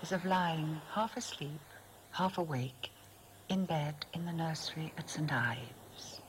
[0.00, 1.60] is of lying half asleep,
[2.12, 2.91] half awake,
[3.48, 5.32] in bed in the nursery at St.
[5.32, 6.20] Ives.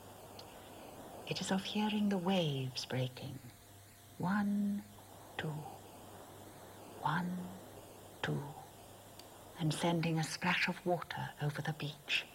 [1.27, 3.39] It is of hearing the waves breaking.
[4.17, 4.83] One,
[5.37, 5.53] two,
[7.01, 7.37] one,
[8.21, 8.43] two,
[9.59, 12.25] and sending a splash of water over the beach,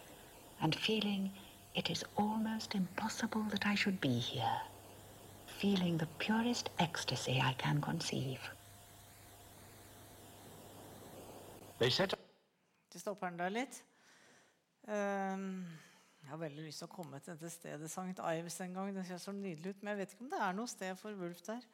[0.60, 1.30] and feeling
[1.74, 4.60] it is almost impossible that I should be here,
[5.46, 8.40] feeling the purest ecstasy I can conceive.
[11.78, 12.14] They set
[12.92, 13.84] Så stopper den der litt.
[14.88, 15.66] Ehm,
[16.22, 18.22] jeg har veldig lyst til å komme til dette stedet St.
[18.24, 18.94] Ives en gang.
[18.96, 21.18] Det ser så nydelig ut, Men jeg vet ikke om det er noe sted for
[21.20, 21.66] Wulf der.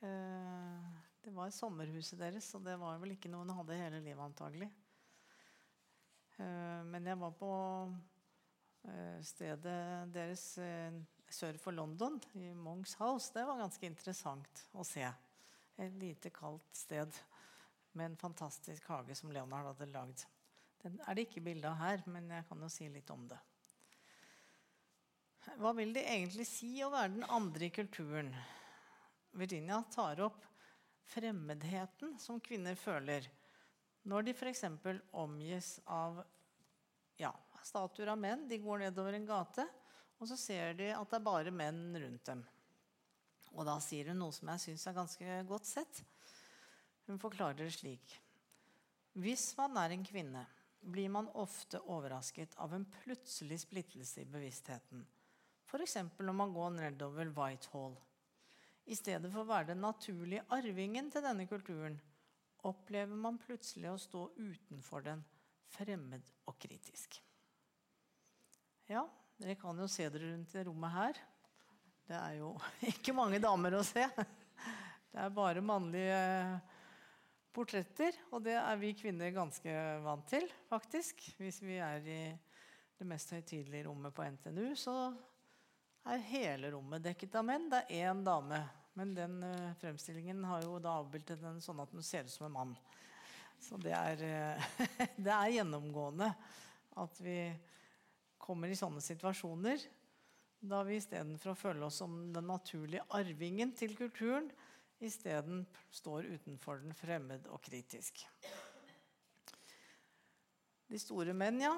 [0.00, 0.86] Eh,
[1.24, 4.70] det var sommerhuset deres, og det var vel ikke noe hun hadde hele livet antagelig.
[6.38, 7.52] Eh, men jeg var på
[8.88, 10.96] eh, stedet deres eh,
[11.28, 13.28] sør for London, i Monks House.
[13.34, 15.04] Det var ganske interessant å se.
[15.76, 17.12] Et lite, kaldt sted
[17.92, 20.24] med en fantastisk hage som Leonard hadde lagd.
[20.82, 23.38] Den er det ikke bilde av her, men jeg kan jo si litt om det.
[25.58, 28.30] Hva vil det egentlig si å være den andre i kulturen?
[29.38, 30.44] Virginia tar opp
[31.08, 33.26] fremmedheten som kvinner føler
[34.08, 34.64] når de f.eks.
[35.12, 36.20] omgis av
[37.20, 37.32] ja,
[37.64, 38.46] statuer av menn.
[38.48, 39.66] De går nedover en gate,
[40.18, 42.44] og så ser de at det er bare menn rundt dem.
[43.56, 46.02] Og da sier hun noe som jeg syns er ganske godt sett.
[47.08, 48.14] Hun forklarer det slik.
[49.18, 50.44] Hvis man er en kvinne,
[50.80, 55.06] blir man ofte overrasket av en plutselig splittelse i bevisstheten.
[55.68, 55.96] F.eks.
[56.18, 57.96] når man går nedover Whitehall.
[58.88, 61.98] I stedet for å være den naturlige arvingen til denne kulturen,
[62.64, 65.20] opplever man plutselig å stå utenfor den,
[65.68, 67.18] fremmed og kritisk.
[68.88, 69.04] Ja,
[69.36, 71.20] dere kan jo se dere rundt i rommet her.
[72.08, 72.54] Det er jo
[72.94, 74.06] ikke mange damer å se.
[75.12, 76.22] Det er bare mannlige
[77.58, 79.72] portretter, og det er vi kvinner ganske
[80.04, 81.24] vant til, faktisk.
[81.40, 82.20] Hvis vi er i
[82.98, 84.94] det mest høytidelige rommet på NTNU, så
[86.06, 87.66] er hele rommet dekket av menn.
[87.72, 88.60] Det er én dame,
[88.98, 92.46] men den uh, fremstillingen har jo da avbildet den sånn at den ser ut som
[92.46, 92.76] en mann.
[93.58, 94.86] Så det er, uh,
[95.26, 96.30] det er gjennomgående
[96.98, 97.40] at vi
[98.38, 99.82] kommer i sånne situasjoner
[100.58, 104.48] da vi istedenfor å føle oss som den naturlige arvingen til kulturen,
[105.04, 108.24] isteden står utenfor den fremmed og kritisk.
[110.88, 111.74] De store menn, ja.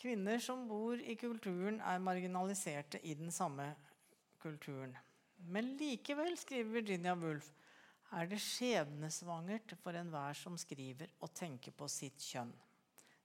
[0.00, 3.70] Kvinner som bor i kulturen, er marginaliserte i den samme
[4.40, 4.94] kulturen.
[5.48, 7.50] Men likevel, skriver Virginia Woolf,
[8.16, 12.50] er det skjebnesvangert for enhver som skriver og tenker på sitt kjønn.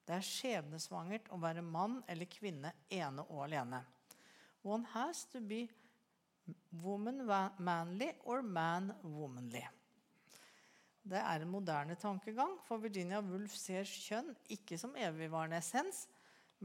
[0.05, 3.81] Det er skjebnesvangert å være mann eller kvinne ene og alene.
[4.65, 5.65] One has to be
[6.83, 7.23] woman
[7.57, 9.63] manly or man womanly.
[11.05, 16.07] Det er en moderne tankegang, for Virginia Woolf ser kjønn ikke som evigvarende essens,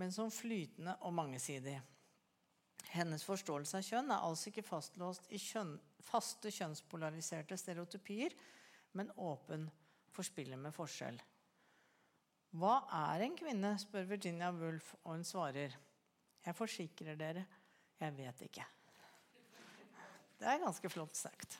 [0.01, 1.77] men som flytende og mangesidig.
[2.91, 8.33] Hennes forståelse av kjønn er altså ikke fastlåst i kjønn, faste kjønnspolariserte stereotypier,
[8.97, 9.69] men åpen
[10.11, 11.21] for spillet med forskjell.
[12.57, 12.81] Hva
[13.13, 13.77] er en kvinne?
[13.79, 15.77] spør Virginia Woolf, og hun svarer.
[16.41, 17.45] Jeg forsikrer dere,
[18.01, 18.65] jeg vet ikke.
[20.41, 21.59] Det er ganske flott sagt.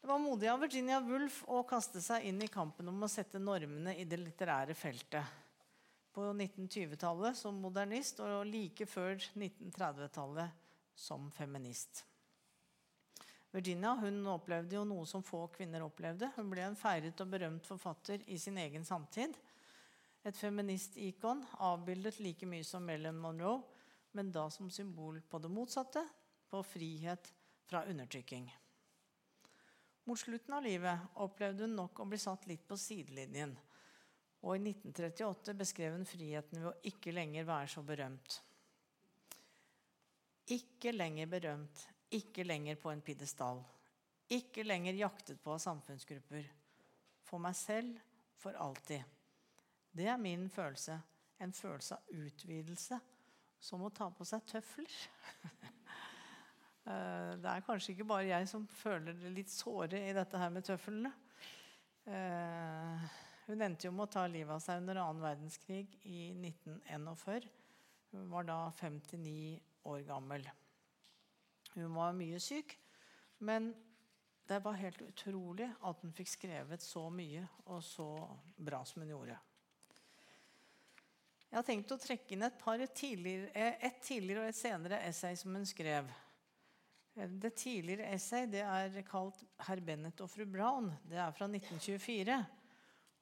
[0.00, 3.40] Det var modig av Virginia Woolf å kaste seg inn i kampen om å sette
[3.40, 5.24] normene i det litterære feltet.
[6.12, 10.52] På 1920-tallet som modernist og like før 1930-tallet
[10.92, 12.02] som feminist.
[13.56, 16.28] Virginia hun opplevde jo noe som få kvinner opplevde.
[16.36, 19.32] Hun ble en feiret og berømt forfatter i sin egen samtid.
[20.20, 23.64] Et feministikon avbildet like mye som Marilyn Monroe,
[24.12, 26.04] men da som symbol på det motsatte,
[26.56, 27.32] på frihet
[27.68, 28.48] fra undertrykking.
[30.04, 33.52] Mot slutten av livet opplevde hun nok å bli satt litt på sidelinjen.
[34.46, 38.38] Og i 1938 beskrev hun friheten ved å ikke lenger være så berømt.
[40.54, 43.64] Ikke lenger berømt, ikke lenger på en pidestall.
[44.32, 46.48] Ikke lenger jaktet på av samfunnsgrupper.
[47.26, 48.00] For meg selv,
[48.38, 49.02] for alltid.
[49.90, 51.00] Det er min følelse.
[51.42, 53.00] En følelse av utvidelse.
[53.58, 55.00] Som å ta på seg tøfler.
[56.86, 60.52] Eh, det er kanskje ikke bare jeg som føler det litt såre i dette her
[60.54, 61.10] med tøflene.
[62.06, 63.06] Eh,
[63.48, 67.48] hun endte jo med å ta livet av seg under annen verdenskrig i 1941.
[68.14, 69.58] Hun var da 59
[69.90, 70.46] år gammel.
[71.74, 72.76] Hun var mye syk,
[73.44, 73.72] men
[74.46, 78.06] det var helt utrolig at hun fikk skrevet så mye og så
[78.56, 79.38] bra som hun gjorde.
[81.50, 82.62] Jeg har tenkt å trekke inn et,
[82.94, 86.08] tidligere, et tidligere og et senere essay som hun skrev.
[87.16, 90.90] Det tidligere essay det er kalt 'Herr Bennett og fru Brown'.
[91.08, 92.44] Det er fra 1924.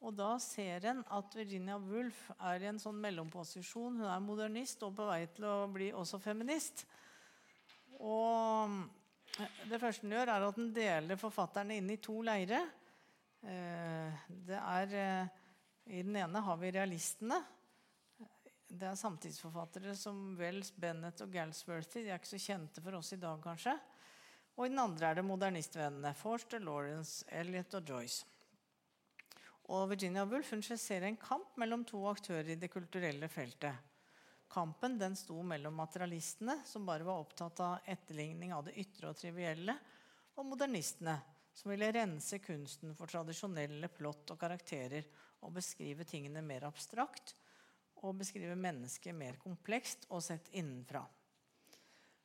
[0.01, 4.01] Og da ser en at Virginia Woolf er i en sånn mellomposisjon.
[4.03, 6.85] Hun er modernist og på vei til å bli også feminist.
[8.03, 8.75] Og
[9.71, 12.67] det første hun gjør, er at hun deler forfatterne inn i to leirer.
[13.41, 14.99] Det er,
[15.87, 17.39] I den ene har vi realistene.
[18.75, 22.01] Det er samtidsforfattere som Wells, Bennett og Galsworthy.
[22.03, 23.75] De er ikke så kjente for oss i dag, kanskje.
[24.57, 26.11] Og i den andre er det modernistvennene.
[26.19, 28.27] Forster, Lawrence, Elliot og Joyce.
[29.71, 33.79] Og Virginia Woolf hun skisserer en kamp mellom to aktører i det kulturelle feltet.
[34.51, 39.23] Kampen den sto mellom materialistene, som bare var opptatt av etterligning av det ytre og
[39.23, 39.79] trivielle,
[40.35, 41.15] og modernistene,
[41.55, 45.07] som ville rense kunsten for tradisjonelle plott og karakterer
[45.47, 47.37] og beskrive tingene mer abstrakt
[48.05, 51.03] og beskrive mennesket mer komplekst og sett innenfra.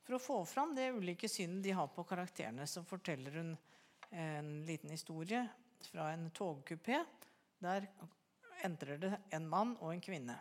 [0.04, 3.56] For å få fram det ulike synet de har på karakterene, så forteller hun
[4.10, 5.44] en liten historie
[5.86, 7.04] fra en togkupé.
[7.62, 7.88] Der
[8.66, 10.36] entrer det en mann og en kvinne.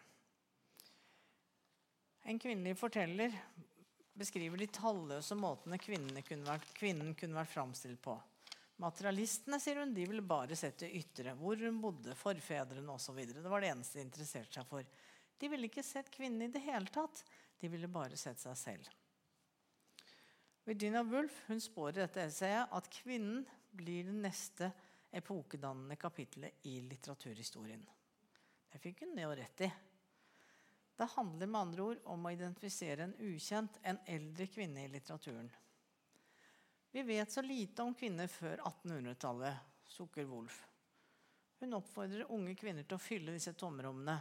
[2.29, 3.35] En kvinnelig forteller
[4.19, 8.17] beskriver de talløse måtene kunne vært, kvinnen kunne vært framstilt på.
[8.83, 13.17] Materialistene sier hun, de ville bare sett det ytre, hvor hun bodde, forfedrene osv.
[13.31, 14.87] Det var det eneste de interesserte seg for.
[15.39, 17.23] De ville ikke sett kvinnen i det hele tatt.
[17.61, 18.89] De ville bare sett seg selv.
[20.69, 24.71] Virginia Woolf hun spår i dette essayet at kvinnen blir det neste
[25.11, 27.87] epokedannende kapittelet i litteraturhistorien.
[28.69, 29.71] Det fikk hun det rett i.
[30.99, 35.49] Det handler med andre ord om å identifisere en ukjent, en eldre kvinne i litteraturen.
[36.91, 39.55] Vi vet så lite om kvinner før 1800-tallet,
[39.87, 40.59] sukker Wolf.
[41.61, 44.19] Hun oppfordrer unge kvinner til å fylle disse tomrommene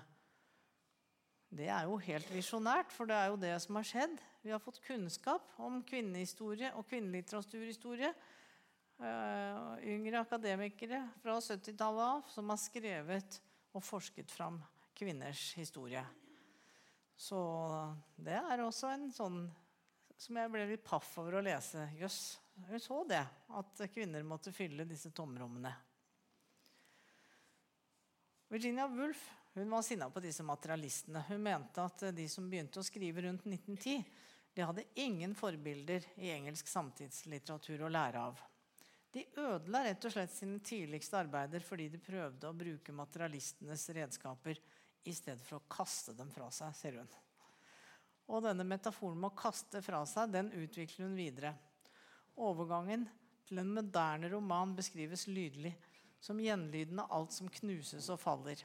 [1.50, 4.18] det er jo helt visjonært, for det er jo det som har skjedd.
[4.44, 8.12] Vi har fått kunnskap om kvinnehistorie og kvinnelitteraturhistorie.
[8.98, 13.38] Uh, yngre akademikere fra 70-tallet av som har skrevet
[13.78, 14.58] og forsket fram
[14.98, 16.02] kvinners historie.
[17.18, 17.40] Så
[18.18, 19.40] det er også en sånn
[20.18, 21.88] som jeg ble litt paff over å lese.
[21.98, 23.24] Jøss, hun så det.
[23.54, 25.72] At kvinner måtte fylle disse tomrommene.
[28.50, 29.22] Virginia Woolf
[29.58, 31.24] hun var sinna på disse materialistene.
[31.28, 34.04] Hun mente at de som begynte å skrive rundt 1910,
[34.54, 38.40] de hadde ingen forbilder i engelsk samtidslitteratur å lære av.
[39.14, 44.60] De ødela rett og slett sine tidligste arbeider fordi de prøvde å bruke materialistenes redskaper
[45.08, 47.10] i stedet for å kaste dem fra seg, ser hun.
[48.28, 51.54] Og denne metaforen med å kaste fra seg den utvikler hun videre.
[52.38, 53.08] Overgangen
[53.48, 55.74] til en moderne roman beskrives lydelig
[56.20, 58.60] som gjenlyden av alt som knuses og faller.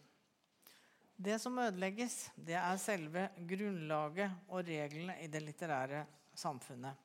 [1.23, 6.01] Det som ødelegges, det er selve grunnlaget og reglene i det litterære
[6.35, 6.99] samfunnet.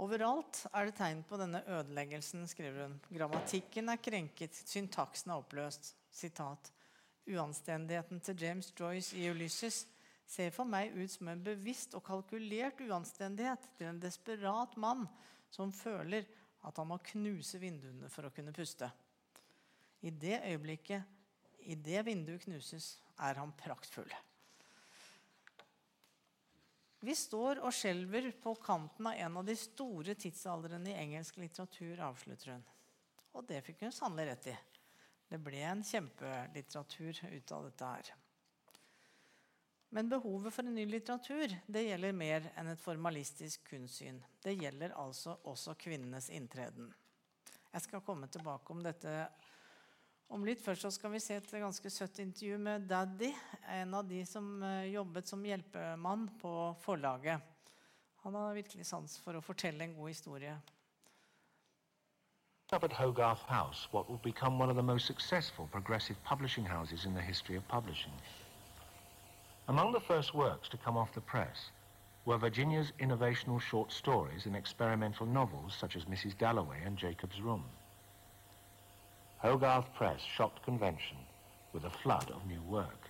[0.00, 2.94] Overalt er det tegn på denne ødeleggelsen, skriver hun.
[3.12, 5.92] Grammatikken er krenket, syntaksen er oppløst.
[6.10, 6.72] Sitat.
[7.28, 9.82] Uanstendigheten til James Joyce i Ulysses
[10.24, 15.04] ser for meg ut som en bevisst og kalkulert uanstendighet til en desperat mann
[15.52, 16.24] som føler
[16.64, 18.88] at han må knuse vinduene for å kunne puste.
[20.00, 21.19] I det øyeblikket
[21.68, 24.10] Idet vinduet knuses, er han praktfull.
[27.00, 32.00] Vi står og skjelver på kanten av en av de store tidsaldrene i engelsk litteratur,
[32.04, 32.66] avslutter hun.
[33.36, 34.56] Og det fikk hun sannelig rett i.
[35.30, 38.10] Det ble en kjempelitteratur ut av dette her.
[39.90, 44.20] Men behovet for en ny litteratur det gjelder mer enn et formalistisk kunstsyn.
[44.42, 46.92] Det gjelder altså også kvinnenes inntreden.
[47.70, 49.14] Jeg skal komme tilbake om dette
[50.30, 53.30] om litt først så skal vi se et ganske søtt intervju med Daddy,
[53.74, 56.52] en av de som eh, jobbet som hjelpemann på
[56.84, 57.40] forlaget.
[58.22, 60.54] Han har virkelig sans for å fortelle en god historie.
[62.72, 67.04] Up at Hogarth House, what will become one of the most successful progressive publishing houses
[67.04, 68.12] in the history of publishing.
[69.66, 71.70] Among the first works to come off the press
[72.24, 76.38] were Virginia's innovational short stories and experimental novels such as Mrs.
[76.38, 77.64] Dalloway and Jacob's Room.
[79.42, 81.16] Hogarth Press shocked convention
[81.72, 83.08] with a flood of new work.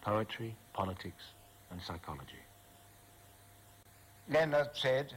[0.00, 1.24] Poetry, politics,
[1.72, 2.38] and psychology.
[4.30, 5.12] Leonard said,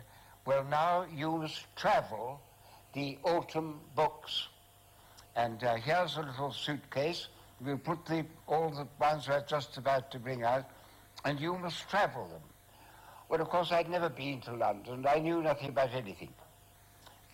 [0.45, 2.41] we'll now use travel,
[2.93, 4.47] the autumn books.
[5.36, 7.28] And uh, here's a little suitcase.
[7.64, 10.66] We'll put the, all the ones we're just about to bring out,
[11.26, 12.41] and you must travel them.
[13.30, 15.06] Well, of course, I'd never been to London.
[15.08, 16.34] I knew nothing about anything.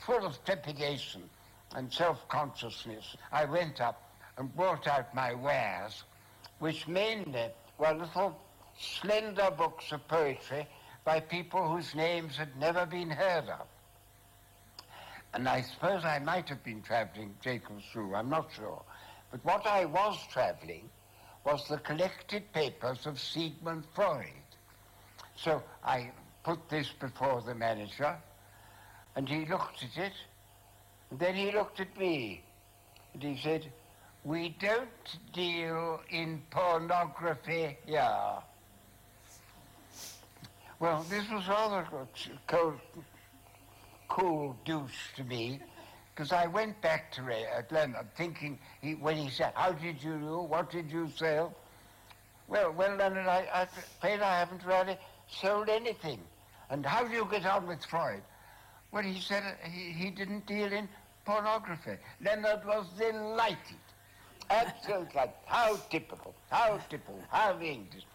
[0.06, 1.30] Full of trepidation,
[1.78, 4.02] and self-consciousness, I went up
[4.36, 6.04] and brought out my wares,
[6.58, 8.36] which mainly were little
[8.80, 10.68] slender books of poetry
[11.06, 13.68] by people whose names had never been heard of.
[15.36, 18.82] And I suppose I might have been traveling Jacobs through, I'm not sure.
[19.30, 20.90] But what I was traveling
[21.46, 24.26] was the collected papers of Sigmund Freud.
[25.36, 26.10] So I
[26.44, 28.18] put this before the manager,
[29.16, 30.14] and he looked at it,
[31.12, 32.42] then he looked at me,
[33.14, 33.66] and he said,
[34.24, 34.90] We don't
[35.34, 38.42] deal in pornography here.
[40.80, 42.08] Well, this was rather a
[42.46, 42.80] cold,
[44.10, 45.60] cool douche to me,
[46.14, 47.24] because I went back to
[47.56, 50.40] at Leonard thinking, he, when he said, How did you do?
[50.42, 51.56] What did you sell?
[52.48, 54.98] Well, well, Leonard, I, I afraid I haven't really
[55.30, 56.20] sold anything.
[56.70, 58.22] And how do you get on with Freud?
[58.92, 60.88] Well, he said uh, he, he didn't deal in
[61.28, 61.98] pornography.
[62.22, 63.84] Leonard was delighted.
[64.50, 65.30] Absolutely.
[65.46, 66.34] how typical.
[66.50, 67.22] How typical.
[67.30, 68.08] How English.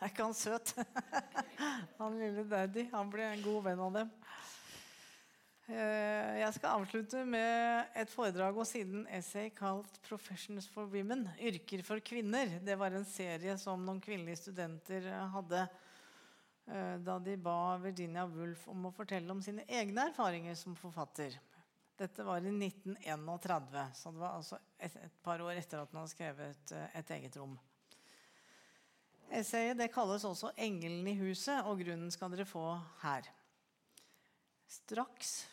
[0.00, 0.74] Er ikke han søt?
[2.00, 2.88] han lille daddy.
[2.90, 4.08] Han ble en god venn av dem.
[5.70, 11.28] Eh, Jeg skal avslutte med et foredrag og siden essay kalt 'Professions for Women'.
[11.38, 12.58] Yrker for kvinner.
[12.66, 15.06] Det var en serie som noen kvinnelige studenter
[15.36, 15.66] hadde
[16.64, 21.34] da de ba Virginia Woolf om å fortelle om sine egne erfaringer som forfatter.
[21.98, 26.00] Dette var i 1931, så det var altså et, et par år etter at hun
[26.00, 27.58] hadde skrevet eh, et eget rom.
[29.32, 32.64] Essayet det kalles også 'Engelen i huset', og grunnen skal dere få
[33.04, 33.28] her.
[34.68, 35.46] Straks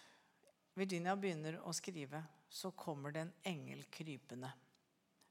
[0.80, 4.52] Virginia begynner å skrive, så kommer det en engel krypende.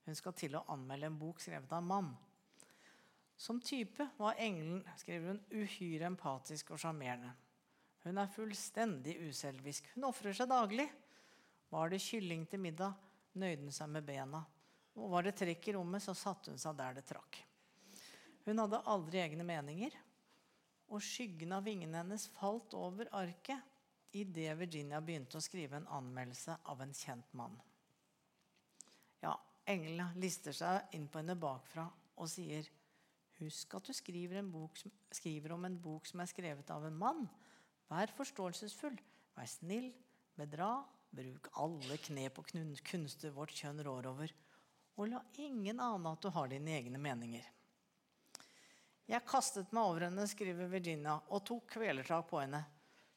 [0.04, 2.10] Hun skal til å anmelde en bok skrevet av en mann.
[3.38, 7.30] Som type var engelen skriver hun, uhyre empatisk og sjarmerende.
[8.02, 9.92] Hun er fullstendig uselvisk.
[9.94, 10.88] Hun ofrer seg daglig.
[11.70, 12.96] Var det kylling til middag,
[13.38, 14.42] nøyde hun seg med bena.
[14.98, 17.38] Og var det trekk i rommet, så satte hun seg der det trakk.
[18.48, 19.94] Hun hadde aldri egne meninger,
[20.88, 26.56] og skyggen av vingene hennes falt over arket idet Virginia begynte å skrive en anmeldelse
[26.72, 27.54] av en kjent mann.
[29.20, 29.36] Ja,
[29.68, 31.84] englene lister seg inn på henne bakfra
[32.18, 32.66] og sier
[33.38, 34.78] Husk at du skriver, bok,
[35.14, 37.26] skriver, om en bok som er skrevet av en mann.
[37.88, 38.96] Vær forståelsesfull,
[39.36, 39.92] vær snill,
[40.38, 40.72] bedra,
[41.14, 42.50] bruk alle knep og
[42.84, 44.34] kunster vårt kjønn rår over,
[44.98, 47.46] og la ingen ane at du har dine egne meninger.
[49.08, 52.60] Jeg kastet meg over henne, skriver Virginia, og tok kvelertak på henne.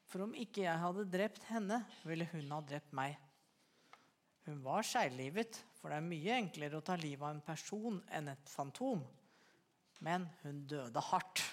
[0.07, 3.17] For om ikke jeg hadde drept henne, ville hun ha drept meg.
[4.47, 8.31] Hun var skeivlivet, for det er mye enklere å ta livet av en person enn
[8.31, 9.03] et fantom.
[10.01, 11.43] Men hun døde hardt,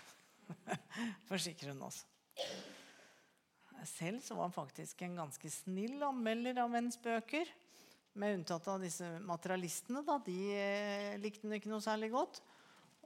[1.31, 2.03] forsikrer hun oss.
[3.87, 7.51] Selv så var han faktisk en ganske snill anmelder av menns bøker.
[8.19, 10.03] Med unntatt av disse materialistene.
[10.07, 10.17] Da.
[10.25, 12.41] De eh, likte hun ikke noe særlig godt.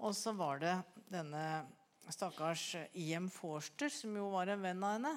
[0.00, 0.76] Og så var det
[1.12, 1.42] denne
[2.10, 3.28] stakkars I.M.
[3.30, 5.12] Forster, som jo var en venn av henne.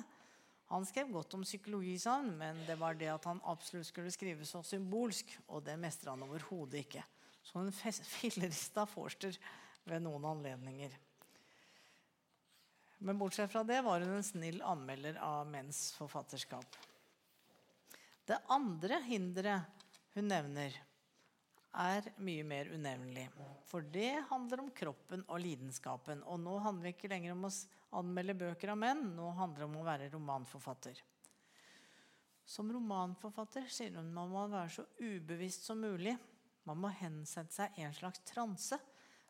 [0.74, 4.12] Han skrev godt om psykologi, sa han, men det var det at han absolutt skulle
[4.14, 5.32] skrive så symbolsk.
[5.54, 7.06] Og det mestrer han overhodet ikke.
[7.46, 7.72] Så hun
[8.18, 9.38] fillerista Forster
[9.86, 10.96] ved noen anledninger.
[13.06, 16.78] Men bortsett fra det var hun en snill anmelder av menns forfatterskap.
[18.26, 20.74] Det andre hinderet hun nevner,
[21.76, 23.26] er mye mer unevnelig.
[23.68, 26.22] For det handler om kroppen og lidenskapen.
[26.24, 27.52] Og nå handler det ikke lenger om å
[28.00, 31.02] anmelde bøker av menn, nå handler det om å være romanforfatter.
[32.46, 36.16] Som romanforfatter sier hun man må være så ubevisst som mulig.
[36.66, 38.80] Man må hensette seg i en slags transe,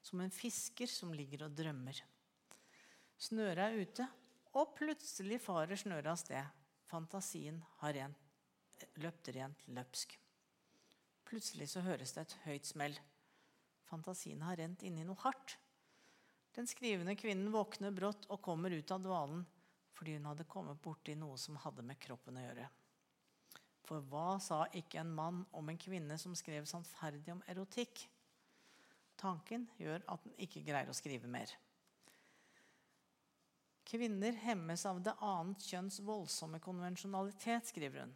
[0.05, 1.97] som en fisker som ligger og drømmer.
[3.17, 4.05] Snøret er ute,
[4.55, 6.61] og plutselig farer snøret av sted.
[6.85, 10.13] Fantasien har rent, løpt rent løpsk.
[11.25, 12.95] Plutselig så høres det et høyt smell.
[13.89, 15.57] Fantasien har rent inn i noe hardt.
[16.55, 19.43] Den skrivende kvinnen våkner brått og kommer ut av dvalen
[19.95, 22.65] fordi hun hadde kommet borti noe som hadde med kroppen å gjøre.
[23.87, 28.03] For hva sa ikke en mann om en kvinne som skrev sannferdig om erotikk?
[29.20, 31.51] Tanken gjør at den ikke greier å skrive mer.
[33.86, 38.16] Kvinner hemmes av det annet kjønns voldsomme konvensjonalitet, skriver hun.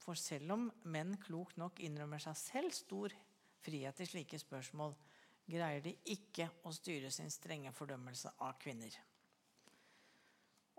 [0.00, 3.12] For selv om menn klokt nok innrømmer seg selv stor
[3.64, 4.94] frihet i slike spørsmål,
[5.48, 8.96] greier de ikke å styre sin strenge fordømmelse av kvinner.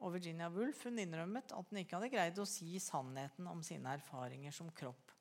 [0.04, 3.94] Og Virginia Woolf hun innrømmet at hun ikke hadde greid å si sannheten om sine
[3.96, 5.14] erfaringer som kropp,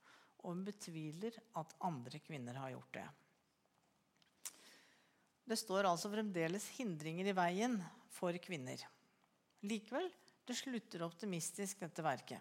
[0.43, 3.07] og hun betviler at andre kvinner har gjort det.
[5.45, 7.77] Det står altså fremdeles hindringer i veien
[8.17, 8.81] for kvinner.
[9.65, 10.07] Likevel,
[10.49, 12.41] det slutter optimistisk, dette verket.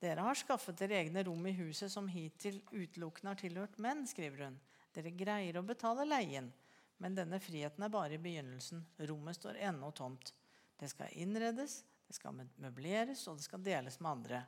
[0.00, 4.46] Dere har skaffet dere egne rom i huset som hittil utelukkende har tilhørt menn, skriver
[4.46, 4.56] hun.
[4.96, 6.52] Dere greier å betale leien,
[6.98, 8.80] Men denne friheten er bare i begynnelsen.
[9.08, 10.32] Rommet står ennå tomt.
[10.80, 14.40] Det skal innredes, det skal møbleres, og det skal deles med andre.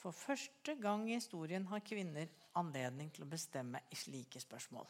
[0.00, 4.88] For første gang i historien har kvinner anledning til å bestemme i slike spørsmål.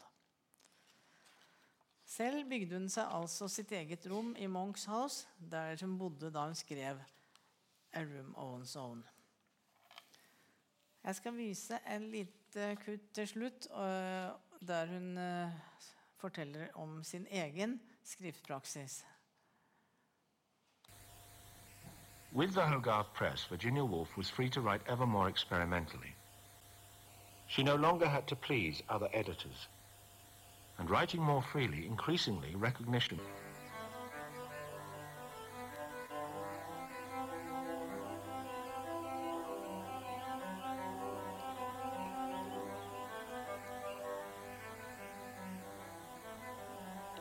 [2.11, 6.43] Selv bygde hun seg altså sitt eget rom i Monks House, der hun bodde da
[6.43, 6.99] hun skrev
[7.93, 9.05] A Room Owns Own.
[11.03, 13.67] Jeg skal vise en lite kutt til slutt,
[14.67, 15.07] der hun
[16.19, 19.05] forteller om sin egen skriftpraksis.
[22.33, 26.15] With the Hogarth Press, Virginia Woolf was free to write ever more experimentally.
[27.47, 29.69] She no longer had to please other editors.
[30.81, 33.19] And writing more freely, increasingly recognition.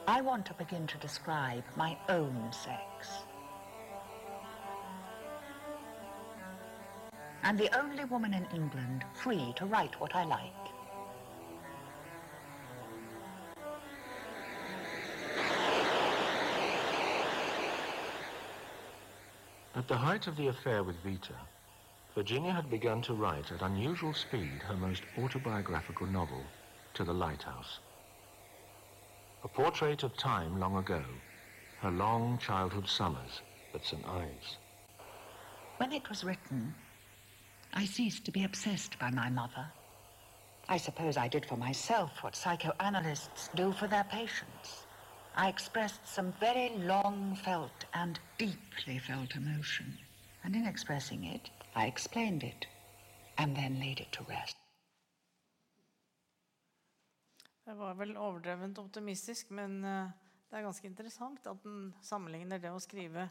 [0.09, 3.09] I want to begin to describe my own sex.
[7.43, 10.70] I'm the only woman in England free to write what I like.
[19.91, 21.34] The height of the affair with Vita,
[22.14, 26.45] Virginia had begun to write at unusual speed her most autobiographical novel,
[26.95, 27.80] To the Lighthouse.
[29.43, 31.03] A portrait of time long ago,
[31.80, 33.41] her long childhood summers
[33.74, 34.07] at St.
[34.07, 34.59] Ives.
[35.78, 36.72] When it was written,
[37.74, 39.66] I ceased to be obsessed by my mother.
[40.68, 44.86] I suppose I did for myself what psychoanalysts do for their patients.
[45.37, 49.99] I expressed some very long felt and deeply felt emotion.
[50.45, 52.66] And in expressing it, I explained it
[53.39, 54.57] and then laid it to rest.
[57.64, 60.09] Det var vel overdrevent optimistisk, men eh,
[60.51, 63.28] det er ganske interessant at den sammenligner det å skrive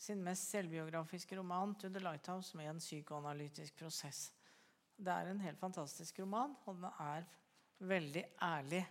[0.00, 4.32] sin mest selvbiografiske roman 'To the Lighthouse' med en psykoanalytisk prosess.
[4.96, 7.26] Det er en helt fantastisk roman, og den er
[7.78, 8.86] veldig ærlig.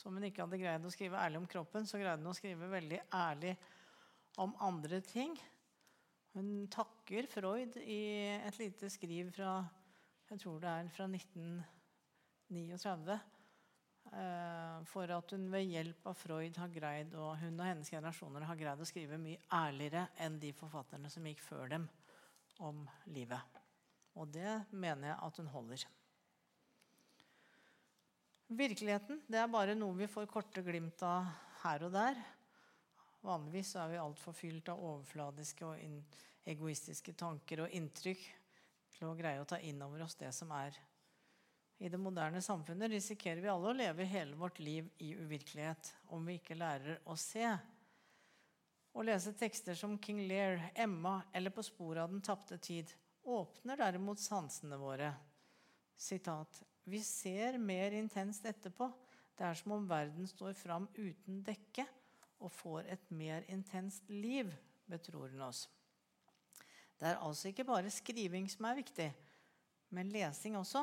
[0.00, 2.72] Som hun ikke hadde greid å skrive ærlig om kroppen, så greide hun å skrive
[2.72, 3.54] veldig ærlig
[4.40, 5.34] om andre ting.
[6.32, 8.00] Hun takker Freud i
[8.38, 9.50] et lite skriv fra
[10.30, 13.18] jeg tror det er fra 1939
[14.10, 18.42] Eh, for at hun ved hjelp av Freud har greid og hun og hennes generasjoner
[18.48, 21.86] har greid å skrive mye ærligere enn de forfatterne som gikk før dem
[22.66, 22.82] om
[23.14, 23.60] livet.
[24.18, 25.84] Og det mener jeg at hun holder.
[28.50, 31.28] Virkeligheten det er bare noe vi får korte glimt av
[31.62, 32.18] her og der.
[33.22, 38.22] Vanligvis er vi altfor fylt av overfladiske og egoistiske tanker og inntrykk
[38.96, 40.78] til å greie å ta inn over oss det som er
[41.80, 46.26] i det moderne samfunnet risikerer vi alle å leve hele vårt liv i uvirkelighet om
[46.28, 47.46] vi ikke lærer å se.
[48.92, 52.92] Å lese tekster som King Lear, Emma eller På sporet av den tapte tid
[53.24, 55.08] åpner derimot sansene våre.
[55.96, 56.60] Sitat,
[56.90, 58.88] Vi ser mer intenst etterpå.
[59.38, 61.84] Det er som om verden står fram uten dekke
[62.40, 64.50] og får et mer intenst liv,
[64.90, 65.68] betror hun oss.
[66.98, 69.06] Det er altså ikke bare skriving som er viktig,
[69.94, 70.82] men lesing også.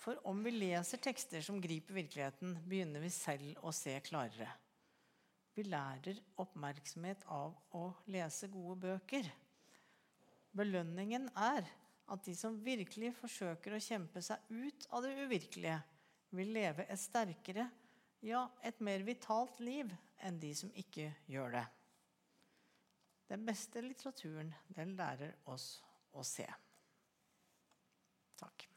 [0.00, 4.48] For om vi leser tekster som griper virkeligheten, begynner vi selv å se klarere.
[5.56, 9.28] Vi lærer oppmerksomhet av å lese gode bøker.
[10.56, 11.68] Belønningen er
[12.12, 15.80] at de som virkelig forsøker å kjempe seg ut av det uvirkelige,
[16.36, 17.66] vil leve et sterkere,
[18.26, 19.90] ja, et mer vitalt liv
[20.26, 21.64] enn de som ikke gjør det.
[23.30, 25.80] Den beste litteraturen, den lærer oss
[26.14, 26.46] å se.
[28.38, 28.68] Takk.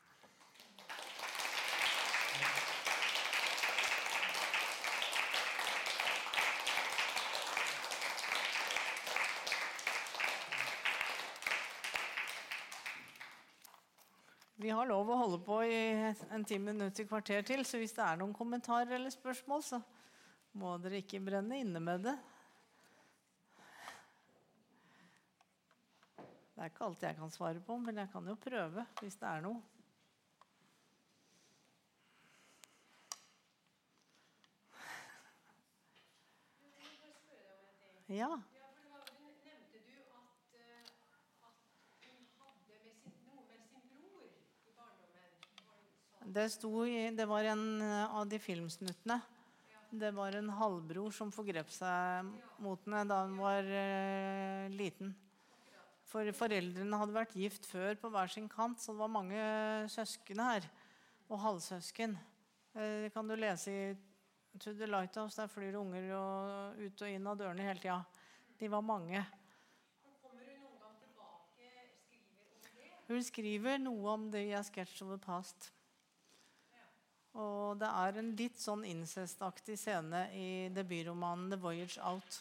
[14.60, 15.76] Vi har lov å holde på i
[16.36, 19.80] en ti minutter, kvarter til, så hvis det er noen kommentarer eller spørsmål, så
[20.60, 22.16] må dere ikke brenne inne med det.
[26.20, 29.32] Det er ikke alt jeg kan svare på, men jeg kan jo prøve hvis det
[29.32, 29.64] er noe.
[38.12, 38.34] Ja.
[46.30, 46.46] Det,
[46.88, 49.16] i, det var en eh, av de filmsnuttene.
[49.90, 52.28] Det var en halvbror som forgrep seg
[52.62, 55.16] mot henne da hun var uh, liten.
[56.06, 59.40] For foreldrene hadde vært gift før på hver sin kant, så det var mange
[59.90, 60.68] søsken her.
[61.34, 62.14] Og halvsøsken.
[62.78, 63.82] Det kan du lese i
[64.62, 67.98] to the Lighthouse, der flyr unger og ut og inn av dørene hele tida.
[68.62, 69.26] De var mange.
[73.10, 75.72] Hun skriver noe om det i A Sketch of the Past.
[77.38, 82.40] Og det er en litt sånn incestaktig scene i debutromanen 'The Voyage Out'.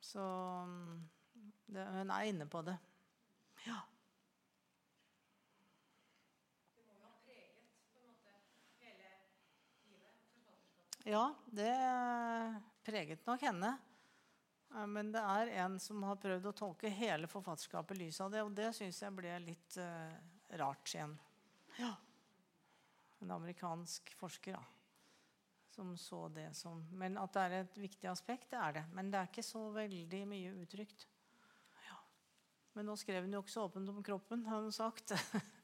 [0.00, 0.22] Så
[0.66, 1.08] mm,
[1.66, 2.76] det, hun er inne på det.
[3.66, 3.80] Ja.
[11.04, 11.72] Ja, det
[12.84, 13.78] preget nok henne.
[14.74, 18.30] Eh, Men det er en som har prøvd å tolke hele forfatterskapet i lys av
[18.30, 20.12] det, og det syns jeg ble litt uh,
[20.60, 21.16] rart igjen.
[21.80, 21.94] Ja.
[23.20, 24.64] En amerikansk forsker, da.
[25.70, 28.84] Som så det som Men at det er et viktig aspekt, det er det.
[28.96, 31.06] Men det er ikke så veldig mye uttrykt.
[31.86, 31.98] Ja.
[32.74, 35.14] Men nå skrev hun jo ikke så åpent om kroppen, har hun sagt.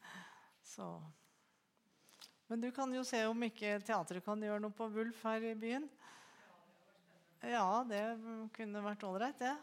[0.75, 0.89] så
[2.47, 5.57] Men du kan jo se om ikke teatret kan gjøre noe på Wulf her i
[5.59, 5.89] byen.
[7.47, 8.03] Ja, det
[8.57, 9.55] kunne vært ålreit, det.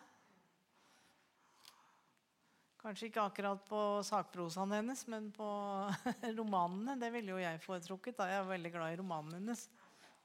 [2.84, 5.46] Kanskje ikke akkurat på sakprosaen hennes, men på
[6.40, 6.98] romanene.
[7.00, 8.18] Det ville jo jeg foretrukket.
[8.18, 9.62] da Jeg er veldig glad i romanene hennes.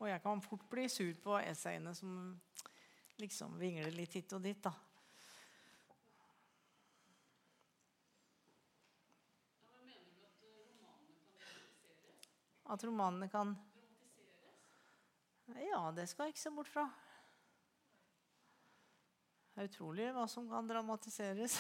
[0.01, 2.35] Og jeg kan fort bli sur på essayene som
[3.23, 4.59] liksom vingler litt hit og dit.
[4.59, 4.75] da.
[12.69, 13.55] At romanene kan
[15.63, 16.91] Ja, det skal jeg ikke se bort fra.
[19.59, 21.57] Det er utrolig hva som kan dramatiseres.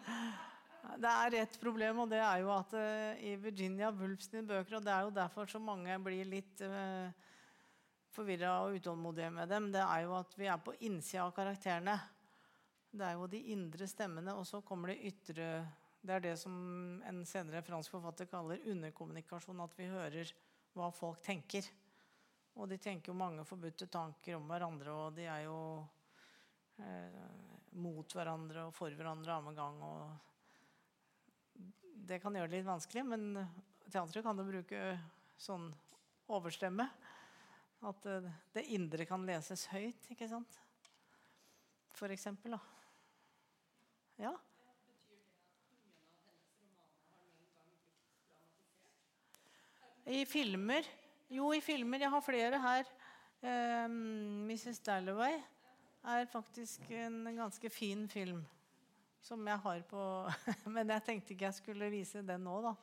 [1.00, 4.82] det er ett problem, og det er jo at uh, i Virginia Woolfs bøker Og
[4.84, 7.08] det er jo derfor så mange blir litt uh,
[8.12, 9.70] forvirra og utålmodige med dem.
[9.72, 11.94] Det er jo at vi er på innsida av karakterene.
[12.92, 15.46] Det er jo de indre stemmene, og så kommer det ytre
[16.02, 16.52] Det er det som
[17.08, 19.64] en senere fransk forfatter kaller underkommunikasjon.
[19.64, 20.34] At vi hører
[20.76, 21.64] hva folk tenker.
[22.60, 25.96] Og de tenker jo mange forbudte tanker om hverandre, og de er jo eh,
[27.80, 29.76] mot hverandre og for hverandre annen gang.
[29.84, 31.62] Og
[32.10, 33.22] det kan gjøre det litt vanskelig, men
[33.90, 34.98] teatret kan jo bruke
[35.40, 35.70] sånn
[36.30, 36.86] overstemme.
[37.86, 40.58] At eh, det indre kan leses høyt, ikke sant?
[41.96, 42.60] For eksempel, da.
[44.20, 44.34] Ja.
[50.10, 50.84] I filmer
[51.30, 52.00] Jo, i filmer.
[52.02, 52.88] Jeg har flere her.
[53.40, 54.82] Um, 'Mrs.
[54.84, 55.38] Dalloway'
[56.02, 58.44] er faktisk en ganske fin film.
[59.22, 60.02] Som jeg har på
[60.74, 62.74] Men jeg tenkte ikke jeg skulle vise den nå, da.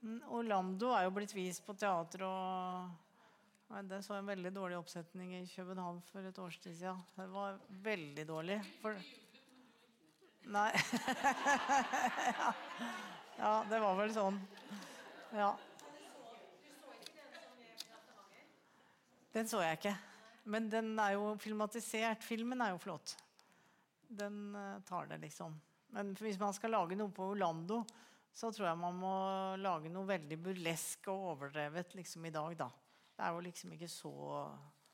[0.00, 5.34] Mm, Orlando er jo blitt vist på teater og Det så en veldig dårlig oppsetning
[5.36, 7.02] i København for et års tid siden.
[7.14, 8.58] Det var veldig dårlig.
[8.82, 8.96] For...
[10.50, 10.70] Nei
[12.40, 12.52] ja.
[13.38, 14.40] ja, det var vel sånn.
[15.36, 15.52] Ja.
[19.30, 19.98] Den så jeg ikke.
[20.44, 22.24] Men den er jo filmatisert.
[22.24, 23.16] Filmen er jo flott.
[24.08, 25.58] Den uh, tar det, liksom.
[25.94, 27.82] Men hvis man skal lage noe på Orlando,
[28.32, 29.14] så tror jeg man må
[29.60, 32.68] lage noe veldig burlesk og overdrevet liksom i dag, da.
[33.16, 34.14] Det er jo liksom ikke så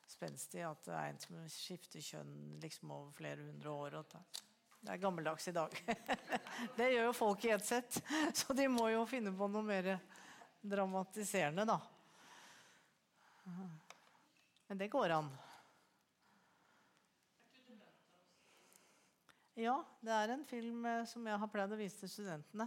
[0.07, 3.99] spenstig at det er en som skifter kjønn liksom over flere hundre år.
[4.81, 5.77] det er gammeldags i dag.
[6.79, 8.01] det gjør jo folk i ett sett,
[8.39, 9.97] så de må jo finne på noe mer
[10.63, 11.81] dramatiserende, da.
[14.67, 15.29] Men det går an.
[19.57, 22.67] Ja, det er en film eh, som jeg har pleid å vise til studentene.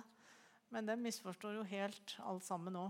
[0.74, 2.88] Men den misforstår jo helt alt sammen nå.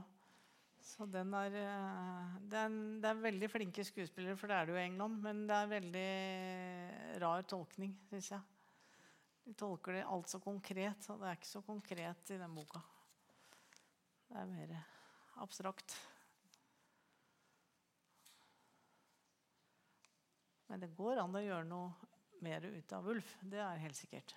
[0.80, 4.86] Så den er, eh, det er, veldig flinke skuespillere, for det er det jo i
[4.86, 5.20] England.
[5.26, 6.12] Men det er veldig
[7.26, 8.56] rar tolkning, syns jeg.
[9.50, 12.84] De tolker det alt så konkret, og det er ikke så konkret i den boka.
[14.30, 14.74] Det er mer
[15.44, 15.98] abstrakt.
[20.70, 23.34] Men det går an å gjøre noe mer ut av ulv.
[23.42, 24.36] Det er helt sikkert.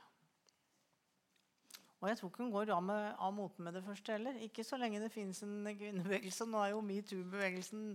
[2.03, 4.41] Og jeg tror ikke hun går av, med, av moten med det første heller.
[4.43, 6.49] Ikke så lenge det finnes en kvinnebevegelse.
[6.51, 7.93] Nå er jo metoo-bevegelsen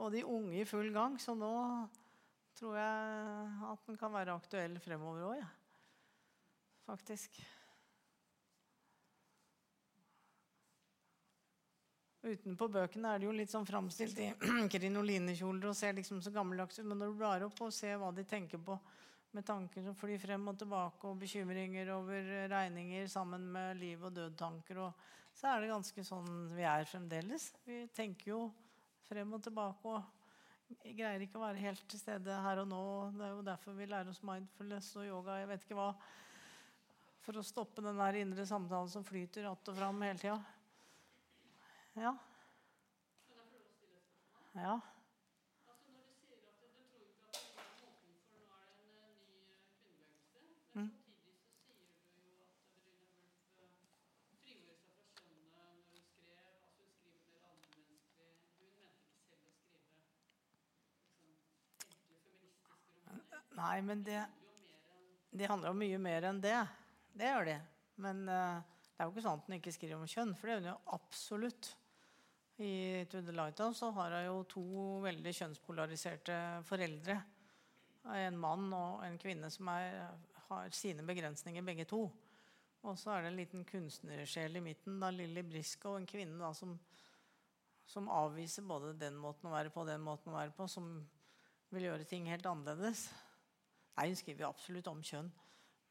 [0.00, 1.52] og de unge i full gang, så nå
[2.58, 5.46] tror jeg at den kan være aktuell fremover òg, ja.
[6.88, 7.38] faktisk.
[12.26, 14.32] Utenpå bøkene er det jo litt sånn framstilt i
[14.72, 16.86] krinolinekjoler og ser liksom så gammeldags ut.
[16.88, 18.74] Men når du blar opp og ser hva de tenker på,
[19.36, 24.14] med tanker som flyr frem og tilbake, og bekymringer over regninger sammen med liv- og
[24.16, 24.80] dødtanker,
[25.36, 27.50] så er det ganske sånn vi er fremdeles.
[27.66, 28.40] Vi tenker jo
[29.06, 30.12] frem og tilbake og
[30.82, 32.82] greier ikke å være helt til stede her og nå.
[33.14, 35.38] Det er jo derfor vi lærer oss mindfulness og yoga.
[35.42, 35.90] jeg vet ikke hva,
[37.26, 40.42] For å stoppe den der indre samtalen som flyter att og fram hele tida.
[41.96, 42.16] Ja.
[44.52, 44.80] Ja.
[50.74, 50.90] Mm.
[63.56, 64.26] Nei, men det,
[65.30, 66.60] det handler om mye mer enn det.
[67.16, 67.56] Det gjør de.
[68.04, 70.58] Men uh, det er jo ikke sånn at hun ikke skriver om kjønn, for det
[70.58, 71.72] gjør hun jo absolutt.
[72.58, 74.66] I To the Lighthouse så har hun jo to
[75.04, 77.18] veldig kjønnspolariserte foreldre.
[78.16, 79.98] En mann og en kvinne som er,
[80.46, 82.06] har sine begrensninger, begge to.
[82.86, 86.52] Og så er det en liten kunstnersjel i midten, da Lilly Briscoe, en kvinne da,
[86.56, 86.72] som,
[87.84, 90.88] som avviser både den måten å være på og den måten å være på, som
[91.74, 93.08] vil gjøre ting helt annerledes.
[93.98, 95.28] Nei, hun skriver absolutt om kjønn.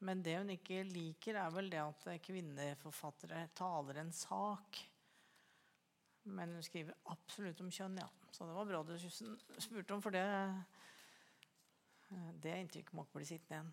[0.02, 4.82] Men det hun ikke liker, er vel det at kvinneforfattere taler en sak.
[6.26, 8.06] Men hun skriver absolutt om kjønn, ja.
[8.34, 10.24] Så det var bra du spurte om, for det
[12.42, 13.72] Det inntrykket må ikke bli sittende igjen.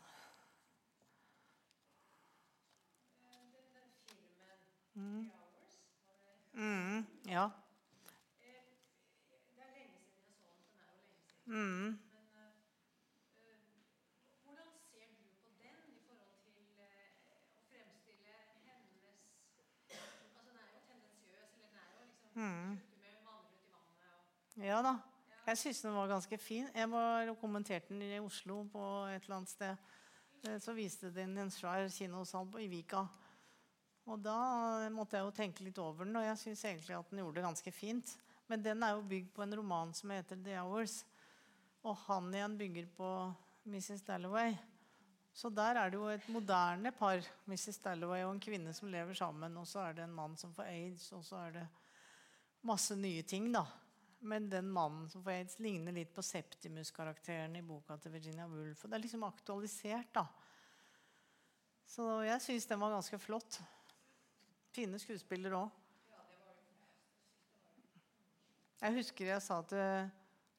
[4.94, 5.32] Mm.
[6.54, 7.50] Mm, ja.
[8.40, 8.50] Det
[9.58, 10.66] er lenge siden jeg så den.
[10.70, 11.94] Den er jo lenge siden.
[11.94, 12.13] Mm.
[22.34, 22.78] Mm.
[24.62, 24.98] Ja da.
[25.44, 26.70] Jeg syns den var ganske fin.
[26.72, 29.90] Jeg var kommenterte den i Oslo på et eller annet sted.
[30.48, 33.04] Eh, så viste den en svær kinosal i Vika.
[34.08, 37.22] Og da måtte jeg jo tenke litt over den, og jeg syns egentlig at den
[37.22, 38.16] gjorde det ganske fint.
[38.52, 41.04] Men den er jo bygd på en roman som heter The Hours.
[41.84, 43.10] Og han igjen bygger på
[43.68, 44.04] Mrs.
[44.08, 44.56] Dalloway.
[45.34, 47.80] Så der er det jo et moderne par, Mrs.
[47.84, 49.56] Dalloway og en kvinne som lever sammen.
[49.58, 51.68] Og så er det en mann som får aids, og så er det
[52.68, 53.66] masse nye ting, da.
[54.24, 58.86] Men den mannen som får ligner litt på Septimus-karakteren i boka til Virginia Woolf.
[58.86, 60.28] Og det er liksom aktualisert, da.
[61.94, 63.60] Så jeg syns den var ganske flott.
[64.74, 65.80] Fine skuespillere òg.
[68.84, 70.10] Jeg husker jeg sa til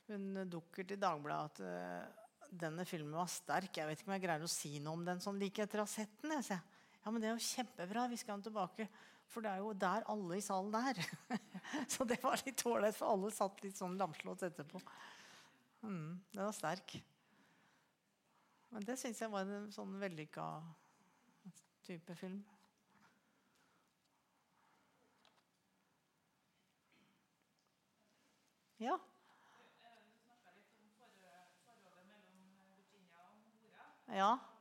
[0.08, 3.72] hun dukker til Dagbladet at uh, denne filmen var sterk.
[3.76, 5.86] Jeg vet ikke om jeg greier å si noe om den sånn like etter å
[5.86, 6.36] ha sett den.
[6.36, 6.60] Jeg,
[7.04, 8.06] ja, men det er jo kjempebra.
[8.08, 8.88] Vi skal tilbake.
[9.28, 11.00] For det er jo der alle i salen er.
[11.92, 14.80] så det var litt ålreit, for alle satt litt sånn lamslått etterpå.
[15.84, 16.96] Mm, den var sterk.
[18.72, 20.48] Men det syns jeg var en sånn vellykka
[21.84, 22.40] type film.
[28.80, 28.96] Ja.
[34.14, 34.53] Ja.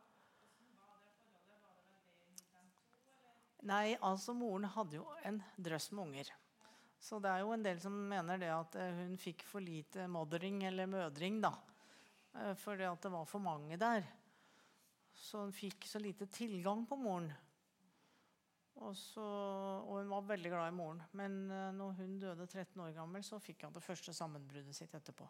[3.63, 6.31] Nei, altså moren hadde jo en drøss med unger.
[7.03, 10.07] Så det er jo en del som mener det at eh, hun fikk for lite
[10.11, 11.41] mothering eller mødring.
[11.43, 11.53] da.
[12.33, 14.05] Eh, fordi at det var for mange der.
[15.13, 17.31] Så hun fikk så lite tilgang på moren.
[18.81, 21.03] Og, så, og hun var veldig glad i moren.
[21.13, 24.95] Men uh, når hun døde 13 år gammel, så fikk hun det første sammenbruddet sitt
[24.97, 25.27] etterpå.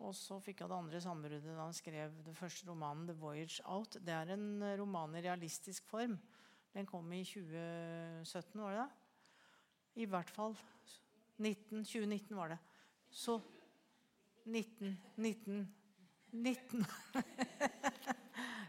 [0.00, 3.62] Og så fikk hun det andre sammenbruddet da hun skrev det første romanen 'The Voyage
[3.62, 4.00] Out'.
[4.02, 6.18] Det er en roman i realistisk form.
[6.72, 8.88] Den kom i 2017, var det det?
[10.02, 10.54] I hvert fall
[11.36, 12.58] 19, 2019 var det.
[13.10, 13.40] Så
[14.44, 15.66] 19 19
[16.30, 16.86] 19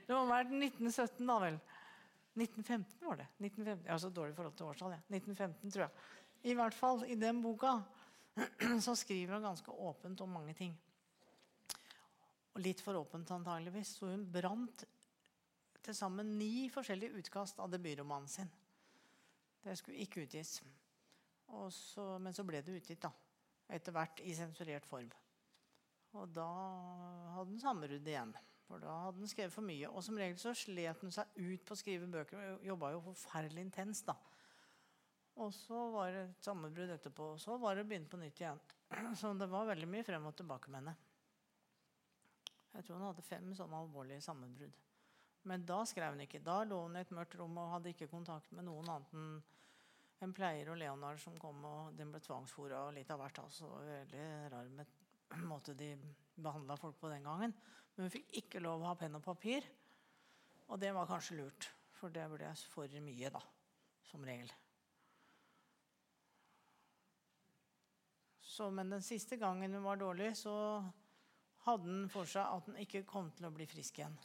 [0.07, 1.59] Det må være 1917, da vel.
[2.35, 3.27] 1915 var det.
[3.37, 3.85] 1915.
[3.85, 4.95] Jeg har så dårlig forhold til årstall.
[4.95, 5.01] Ja.
[5.11, 6.07] 1915, tror jeg.
[6.51, 7.75] I hvert fall i den boka
[8.85, 10.73] så skriver hun ganske åpent om mange ting.
[12.55, 13.93] Og litt for åpent antageligvis.
[13.99, 14.85] Så hun brant
[15.85, 18.51] til sammen ni forskjellige utkast av debutromanen sin.
[19.61, 20.59] Det skulle ikke utgis.
[21.69, 23.11] Så, men så ble det utgitt, da.
[23.71, 25.11] Etter hvert i sensurert form.
[26.19, 26.47] Og da
[27.35, 28.33] hadde hun sammenbrudd igjen.
[28.67, 29.89] For da hadde hun skrevet for mye.
[29.89, 32.39] Og som regel så slet hun seg ut på å skrive bøker.
[32.55, 34.07] og Jobba jo forferdelig intenst.
[34.07, 34.15] da.
[35.43, 37.33] Og så var det et sammenbrudd etterpå.
[37.35, 38.59] Og så var det begynt på nytt igjen.
[39.19, 40.95] Så det var veldig mye frem og tilbake med henne.
[42.71, 44.75] Jeg tror hun hadde fem sånne alvorlige sammenbrudd.
[45.49, 46.43] Men da skrev hun ikke.
[46.45, 49.33] Da lå hun i et mørkt rom og hadde ikke kontakt med noen annet enn
[50.21, 53.39] en pleier og Leonard som kom, og den ble tvangsfora og litt av hvert.
[53.41, 54.97] altså Veldig rar med
[55.49, 55.95] måte de
[56.35, 57.55] behandla folk på den gangen.
[57.95, 59.65] Men hun fikk ikke lov å ha penn og papir.
[60.69, 61.67] Og det var kanskje lurt,
[61.97, 63.41] for det ble for mye, da.
[64.11, 64.51] Som regel.
[68.51, 70.53] Så, men den siste gangen hun var dårlig, så
[71.65, 74.17] hadde hun for seg at hun ikke kom til å bli frisk igjen.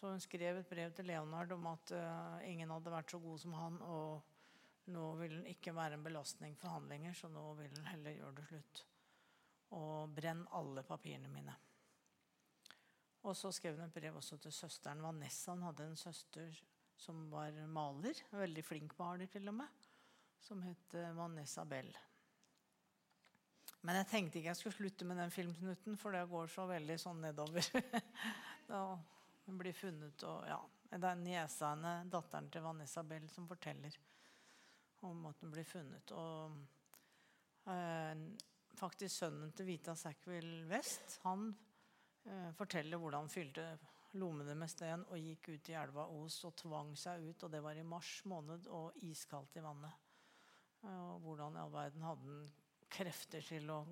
[0.00, 3.40] Så hun skrev et brev til Leonard om at uh, ingen hadde vært så god
[3.42, 3.74] som han.
[3.84, 7.90] Og nå vil han ikke være en belastning for han lenger, så nå vil han
[7.92, 8.80] heller gjøre det slutt.
[9.76, 11.52] Og brenn alle papirene mine.
[13.28, 15.52] Og så skrev hun et brev også til søsteren Vanessa.
[15.52, 16.64] Hun hadde en søster
[16.96, 18.24] som var maler.
[18.32, 19.88] Veldig flink maler, til og med.
[20.40, 21.92] Som het Vanessa Bell.
[23.84, 26.96] Men jeg tenkte ikke jeg skulle slutte med den filmsnutten, for det går så veldig
[27.00, 27.68] sånn nedover.
[28.72, 28.84] da
[29.46, 30.58] hun blir funnet og ja,
[30.90, 33.96] Det er niesa henne, datteren til Vanessa Bell, som forteller
[35.06, 36.12] om at hun blir funnet.
[36.12, 38.24] Og eh,
[38.76, 41.48] faktisk sønnen til Vita Sackville West han
[42.26, 43.66] eh, forteller hvordan han fylte
[44.18, 47.46] lommene med sten og gikk ut i elva Os og tvang seg ut.
[47.46, 50.06] Og det var i mars måned og iskaldt i vannet.
[50.90, 52.52] Og hvordan i all verden hadde han
[52.90, 53.82] krefter til å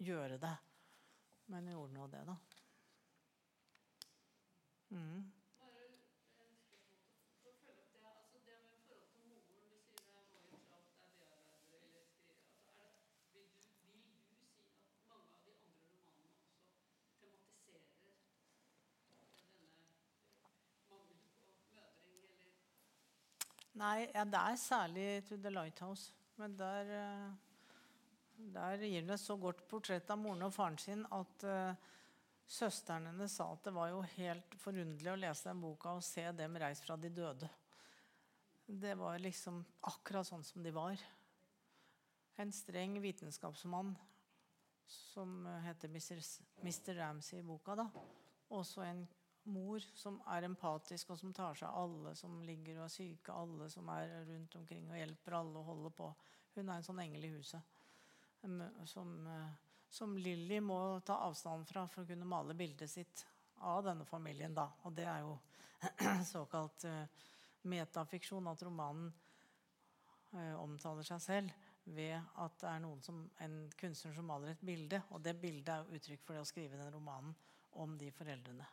[0.00, 0.56] gjøre det?
[1.52, 2.36] Men gjorde nå det, da.
[4.90, 5.32] Mm.
[23.80, 26.12] Nei, ja, det er særlig 'To the Lighthouse'.
[26.36, 27.32] Men der, eh,
[28.54, 31.44] der gir det et så godt portrett av moren og faren sin at
[32.50, 36.24] søsteren hennes sa at det var jo helt forunderlig å lese den boka og se
[36.36, 37.48] dem reist fra de døde.
[38.66, 40.98] Det var liksom akkurat sånn som de var.
[42.40, 43.94] En streng vitenskapsmann
[44.90, 46.94] som heter Mr.
[46.98, 47.74] Ramsay i boka.
[47.78, 47.86] da.
[48.50, 49.06] Også en
[49.50, 53.34] mor som er empatisk, og som tar seg av alle som ligger og er syke,
[53.34, 56.10] alle som er rundt omkring og hjelper alle og holder på.
[56.56, 57.76] Hun er en sånn engel i huset
[58.88, 63.24] som, eh, som Lilly må ta avstand fra for å kunne male bildet sitt
[63.66, 64.54] av denne familien.
[64.54, 64.68] da.
[64.86, 65.34] Og det er jo
[66.34, 67.26] såkalt uh,
[67.62, 69.10] metafiksjon, at romanen
[70.32, 75.02] uh, omtaler seg selv ved at det er som, en kunstner som maler et bilde.
[75.10, 77.34] Og det bildet er uttrykk for det å skrive den romanen
[77.82, 78.66] om de foreldrene.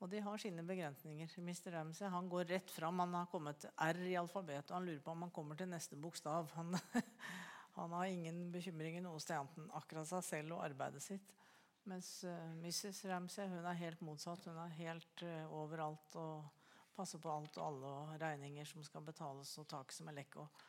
[0.00, 1.32] Og de har sine begrensninger.
[1.44, 1.74] Mr.
[1.74, 3.02] Ramsay han går rett fram.
[3.02, 5.98] Han har kommet til R i alfabetet, han lurer på om han kommer til neste
[6.00, 6.48] bokstav.
[6.56, 6.74] Han,
[7.76, 11.36] han har ingen bekymringer noe sted annet akkurat seg selv og arbeidet sitt.
[11.88, 13.04] Mens eh, Mrs.
[13.08, 14.48] Ramsay hun er helt motsatt.
[14.48, 16.48] Hun er helt uh, overalt og
[16.96, 20.40] passer på alt og alle og regninger som skal betales, og tak som er lekk.
[20.42, 20.66] Og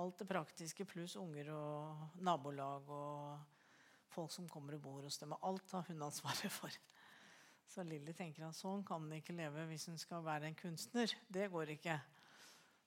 [0.00, 3.52] alt det praktiske pluss unger og nabolag og
[4.14, 5.34] folk som kommer og bor hos dem.
[5.42, 6.80] Alt har hun ansvaret for.
[7.68, 11.10] Så Lilly tenker at sånn kan hun ikke leve hvis hun skal være en kunstner.
[11.28, 11.96] Det går ikke.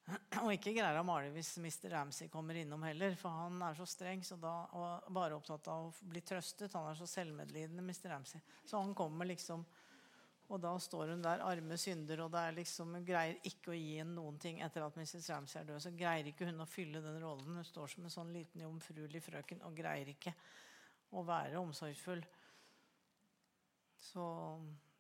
[0.44, 1.90] Og ikke greier å male hvis Mr.
[1.92, 5.90] Ramsay kommer innom heller, for han er så streng så da, og bare opptatt av
[5.90, 6.72] å bli trøstet.
[6.78, 8.08] Han er så selvmedlidende, Mr.
[8.14, 8.44] Ramsay.
[8.64, 9.66] Så han kommer liksom
[10.48, 13.76] Og da står hun der, arme synder, og det er liksom, hun greier ikke å
[13.76, 15.26] gi henne noen ting etter at Mrs.
[15.28, 15.82] Ramsay er død.
[15.84, 17.58] Så greier ikke hun å fylle den rollen.
[17.60, 20.32] Hun står som en sånn liten jomfruelig frøken og greier ikke
[21.12, 22.24] å være omsorgsfull.
[24.08, 24.24] Så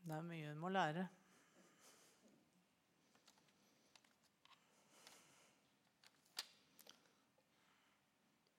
[0.03, 1.07] det er mye en må lære.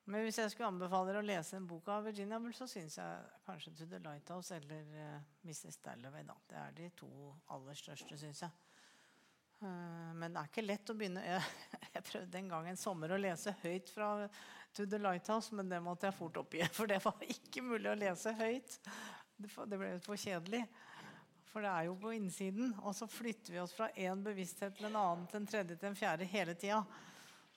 [0.09, 2.96] Men hvis jeg skulle anbefale dere å lese en bok av Virginia Woolf, så syns
[2.96, 5.76] jeg kanskje 'To the Lighthouse' eller uh, eh, 'Mrs.
[5.84, 6.24] Dalloway'.
[6.24, 6.36] Da.
[6.49, 7.11] Det er de to
[7.53, 8.51] aller største, syns jeg.
[9.61, 11.24] Uh, men det er ikke lett å begynne.
[11.99, 14.28] Jeg, prøvde en gang en sommer å lese høyt fra
[14.72, 16.64] 'To the Lighthouse', men det måtte jeg fort oppgi.
[16.78, 18.78] For det var ikke mulig å lese høyt.
[19.39, 20.64] Det ble for kjedelig.
[21.49, 22.72] For det er jo på innsiden.
[22.82, 25.91] Og så flytter vi oss fra én bevissthet til en annen, til en tredje, til
[25.91, 26.82] en fjerde hele tida.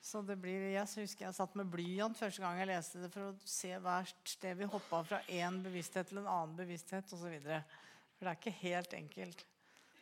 [0.01, 3.27] Så det blir, Jeg husker jeg satt med blyant første gang jeg leste det, for
[3.27, 7.35] å se hvert sted vi hoppa fra én bevissthet til en annen bevissthet osv.
[7.41, 9.45] For det er ikke helt enkelt.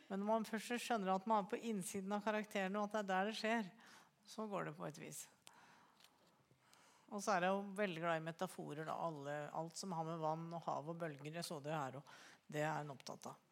[0.08, 3.02] Men når man først skjønner at man er på innsiden av karakterene, og at det
[3.02, 3.68] er der det skjer,
[4.26, 5.20] så går det på et vis.
[7.10, 8.84] Og så er jeg jo veldig glad i metaforer.
[8.86, 8.94] Da.
[9.08, 12.18] Alle, alt som har med vann og hav og bølger Jeg så det her òg.
[12.50, 13.46] Det er hun opptatt av.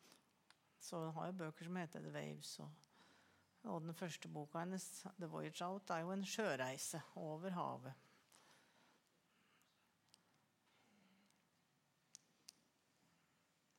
[0.78, 2.52] Så har jo bøker som heter The Waves.
[2.62, 2.68] Og,
[3.66, 4.86] og den første boka hennes,
[5.18, 8.04] The Voyage Out, er jo en sjøreise over havet.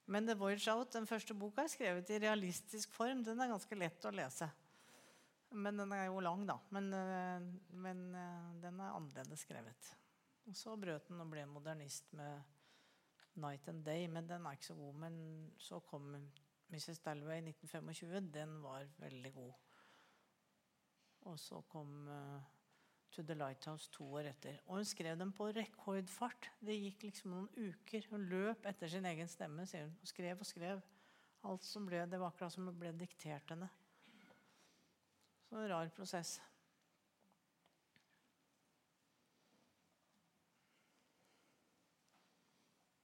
[0.10, 3.24] Men The Voyage Out, den første boka, er skrevet i realistisk form.
[3.24, 4.50] Den er ganske lett å lese.
[5.52, 6.60] Men den er jo lang, da.
[6.70, 9.96] Men, eh, men eh, den er annerledes skrevet.
[10.50, 12.42] Og så brøt den og ble modernist med
[13.36, 14.94] 'Night and Day', men den er ikke så god.
[14.94, 16.16] Men så kom
[16.70, 17.00] Mrs.
[17.00, 18.32] Dalway' i 1925.
[18.34, 19.54] Den var veldig god.
[21.22, 22.42] Og så kom uh,
[23.12, 24.60] 'To the Lighthouse' to år etter.
[24.66, 26.52] Og hun skrev dem på rekordfart.
[26.60, 28.08] Det gikk liksom noen uker.
[28.10, 29.98] Hun løp etter sin egen stemme, sier hun.
[30.02, 30.82] Og skrev og skrev.
[31.44, 33.70] Alt som ble, Det var akkurat som det ble diktert henne.
[35.50, 36.38] Så en rar prosess.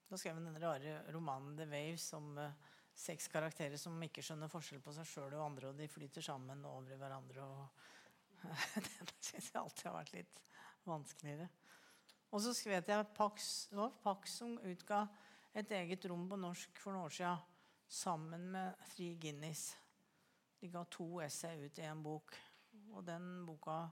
[0.07, 2.51] Da skrev han den rare romanen 'The Waves' om eh,
[2.93, 6.61] seks karakterer som ikke skjønner forskjell på seg sjøl og andre, og de flyter sammen
[6.69, 7.43] over i hverandre.
[7.43, 8.45] og
[8.85, 10.43] Den syns jeg alltid har vært litt
[10.85, 11.49] vanskeligere.
[12.29, 15.07] Og så skrev jeg Pax, det var Pax som utga
[15.55, 17.43] et eget rom på norsk for noen år siden
[17.89, 19.73] sammen med Fri Guinness.
[20.59, 22.35] De ga to essay ut i en bok.
[22.95, 23.83] Og den boka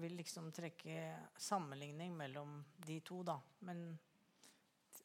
[0.00, 0.96] vil liksom trekke
[1.36, 3.36] sammenligning mellom de to, da.
[3.66, 3.98] Men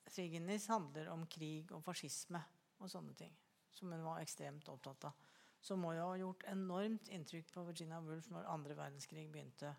[0.08, 2.40] Trigenis handler om krig og fascisme
[2.80, 3.34] og sånne ting.
[3.76, 5.26] Som hun var ekstremt opptatt av.
[5.62, 9.74] Så må jo ha gjort enormt inntrykk på Virginia Woolf når andre verdenskrig begynte.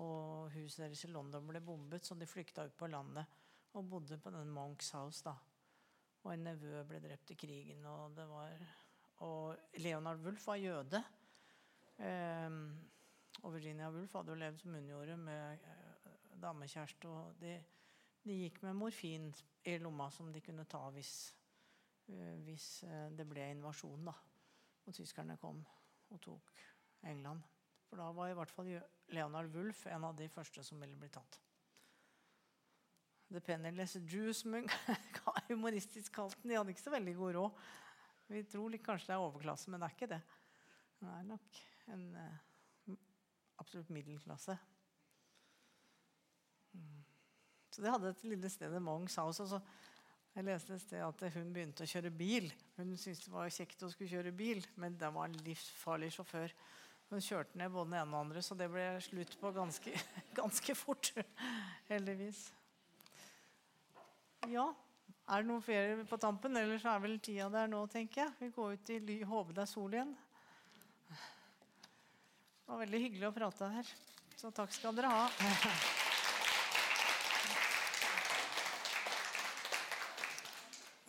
[0.00, 3.40] Og huset deres i London ble bombet, så de flykta ut på landet
[3.74, 5.22] og bodde på den Monks House.
[5.24, 5.34] da.
[6.24, 7.84] Og en nevø ble drept i krigen.
[7.86, 8.62] Og, det var,
[9.22, 11.04] og Leonard Wulff var jøde.
[11.98, 12.50] Eh,
[13.42, 16.10] og Virginia Woolf hadde jo levd som hun gjorde, med eh,
[16.42, 17.08] damekjæreste.
[17.08, 17.54] Og de,
[18.24, 19.30] de gikk med morfin
[19.64, 21.14] i lomma som de kunne ta hvis,
[22.08, 24.06] eh, hvis eh, det ble invasjon.
[24.06, 24.14] da,
[24.86, 25.64] Og tyskerne kom
[26.10, 26.52] og tok
[27.10, 27.42] England.
[27.88, 28.70] For da var i hvert fall
[29.12, 31.40] Leonard Wulff en av de første som ville bli tatt.
[33.32, 34.68] The Penniless Jews, hun
[35.48, 36.52] humoristisk kalt den.
[36.52, 37.64] De hadde ikke så veldig god råd.
[38.30, 40.20] Vi tror kanskje det er overklasse, men det er ikke det.
[41.00, 41.58] Det er nok
[41.92, 42.94] en uh,
[43.60, 44.56] absolutt middelklasse.
[46.72, 47.02] Mm.
[47.70, 49.44] Så det hadde et lille sted Mong sa også.
[49.44, 49.60] Og så
[50.34, 52.48] jeg leste et sted at hun begynte å kjøre bil.
[52.74, 56.54] Hun syntes det var kjekt å skulle kjøre bil, men det var en livsfarlig sjåfør.
[57.12, 59.92] Hun kjørte ned både den ene og den andre, så det ble slutt på ganske,
[60.40, 61.12] ganske fort.
[61.86, 62.48] Heldigvis.
[64.50, 64.72] Ja,
[65.24, 66.56] er det noen ferie på tampen?
[66.60, 68.36] Ellers er vel tida der nå, tenker jeg.
[68.42, 70.14] Vi går ut i ly, håper det er sol igjen.
[71.08, 73.92] Det var veldig hyggelig å prate her.
[74.36, 76.02] Så takk skal dere ha.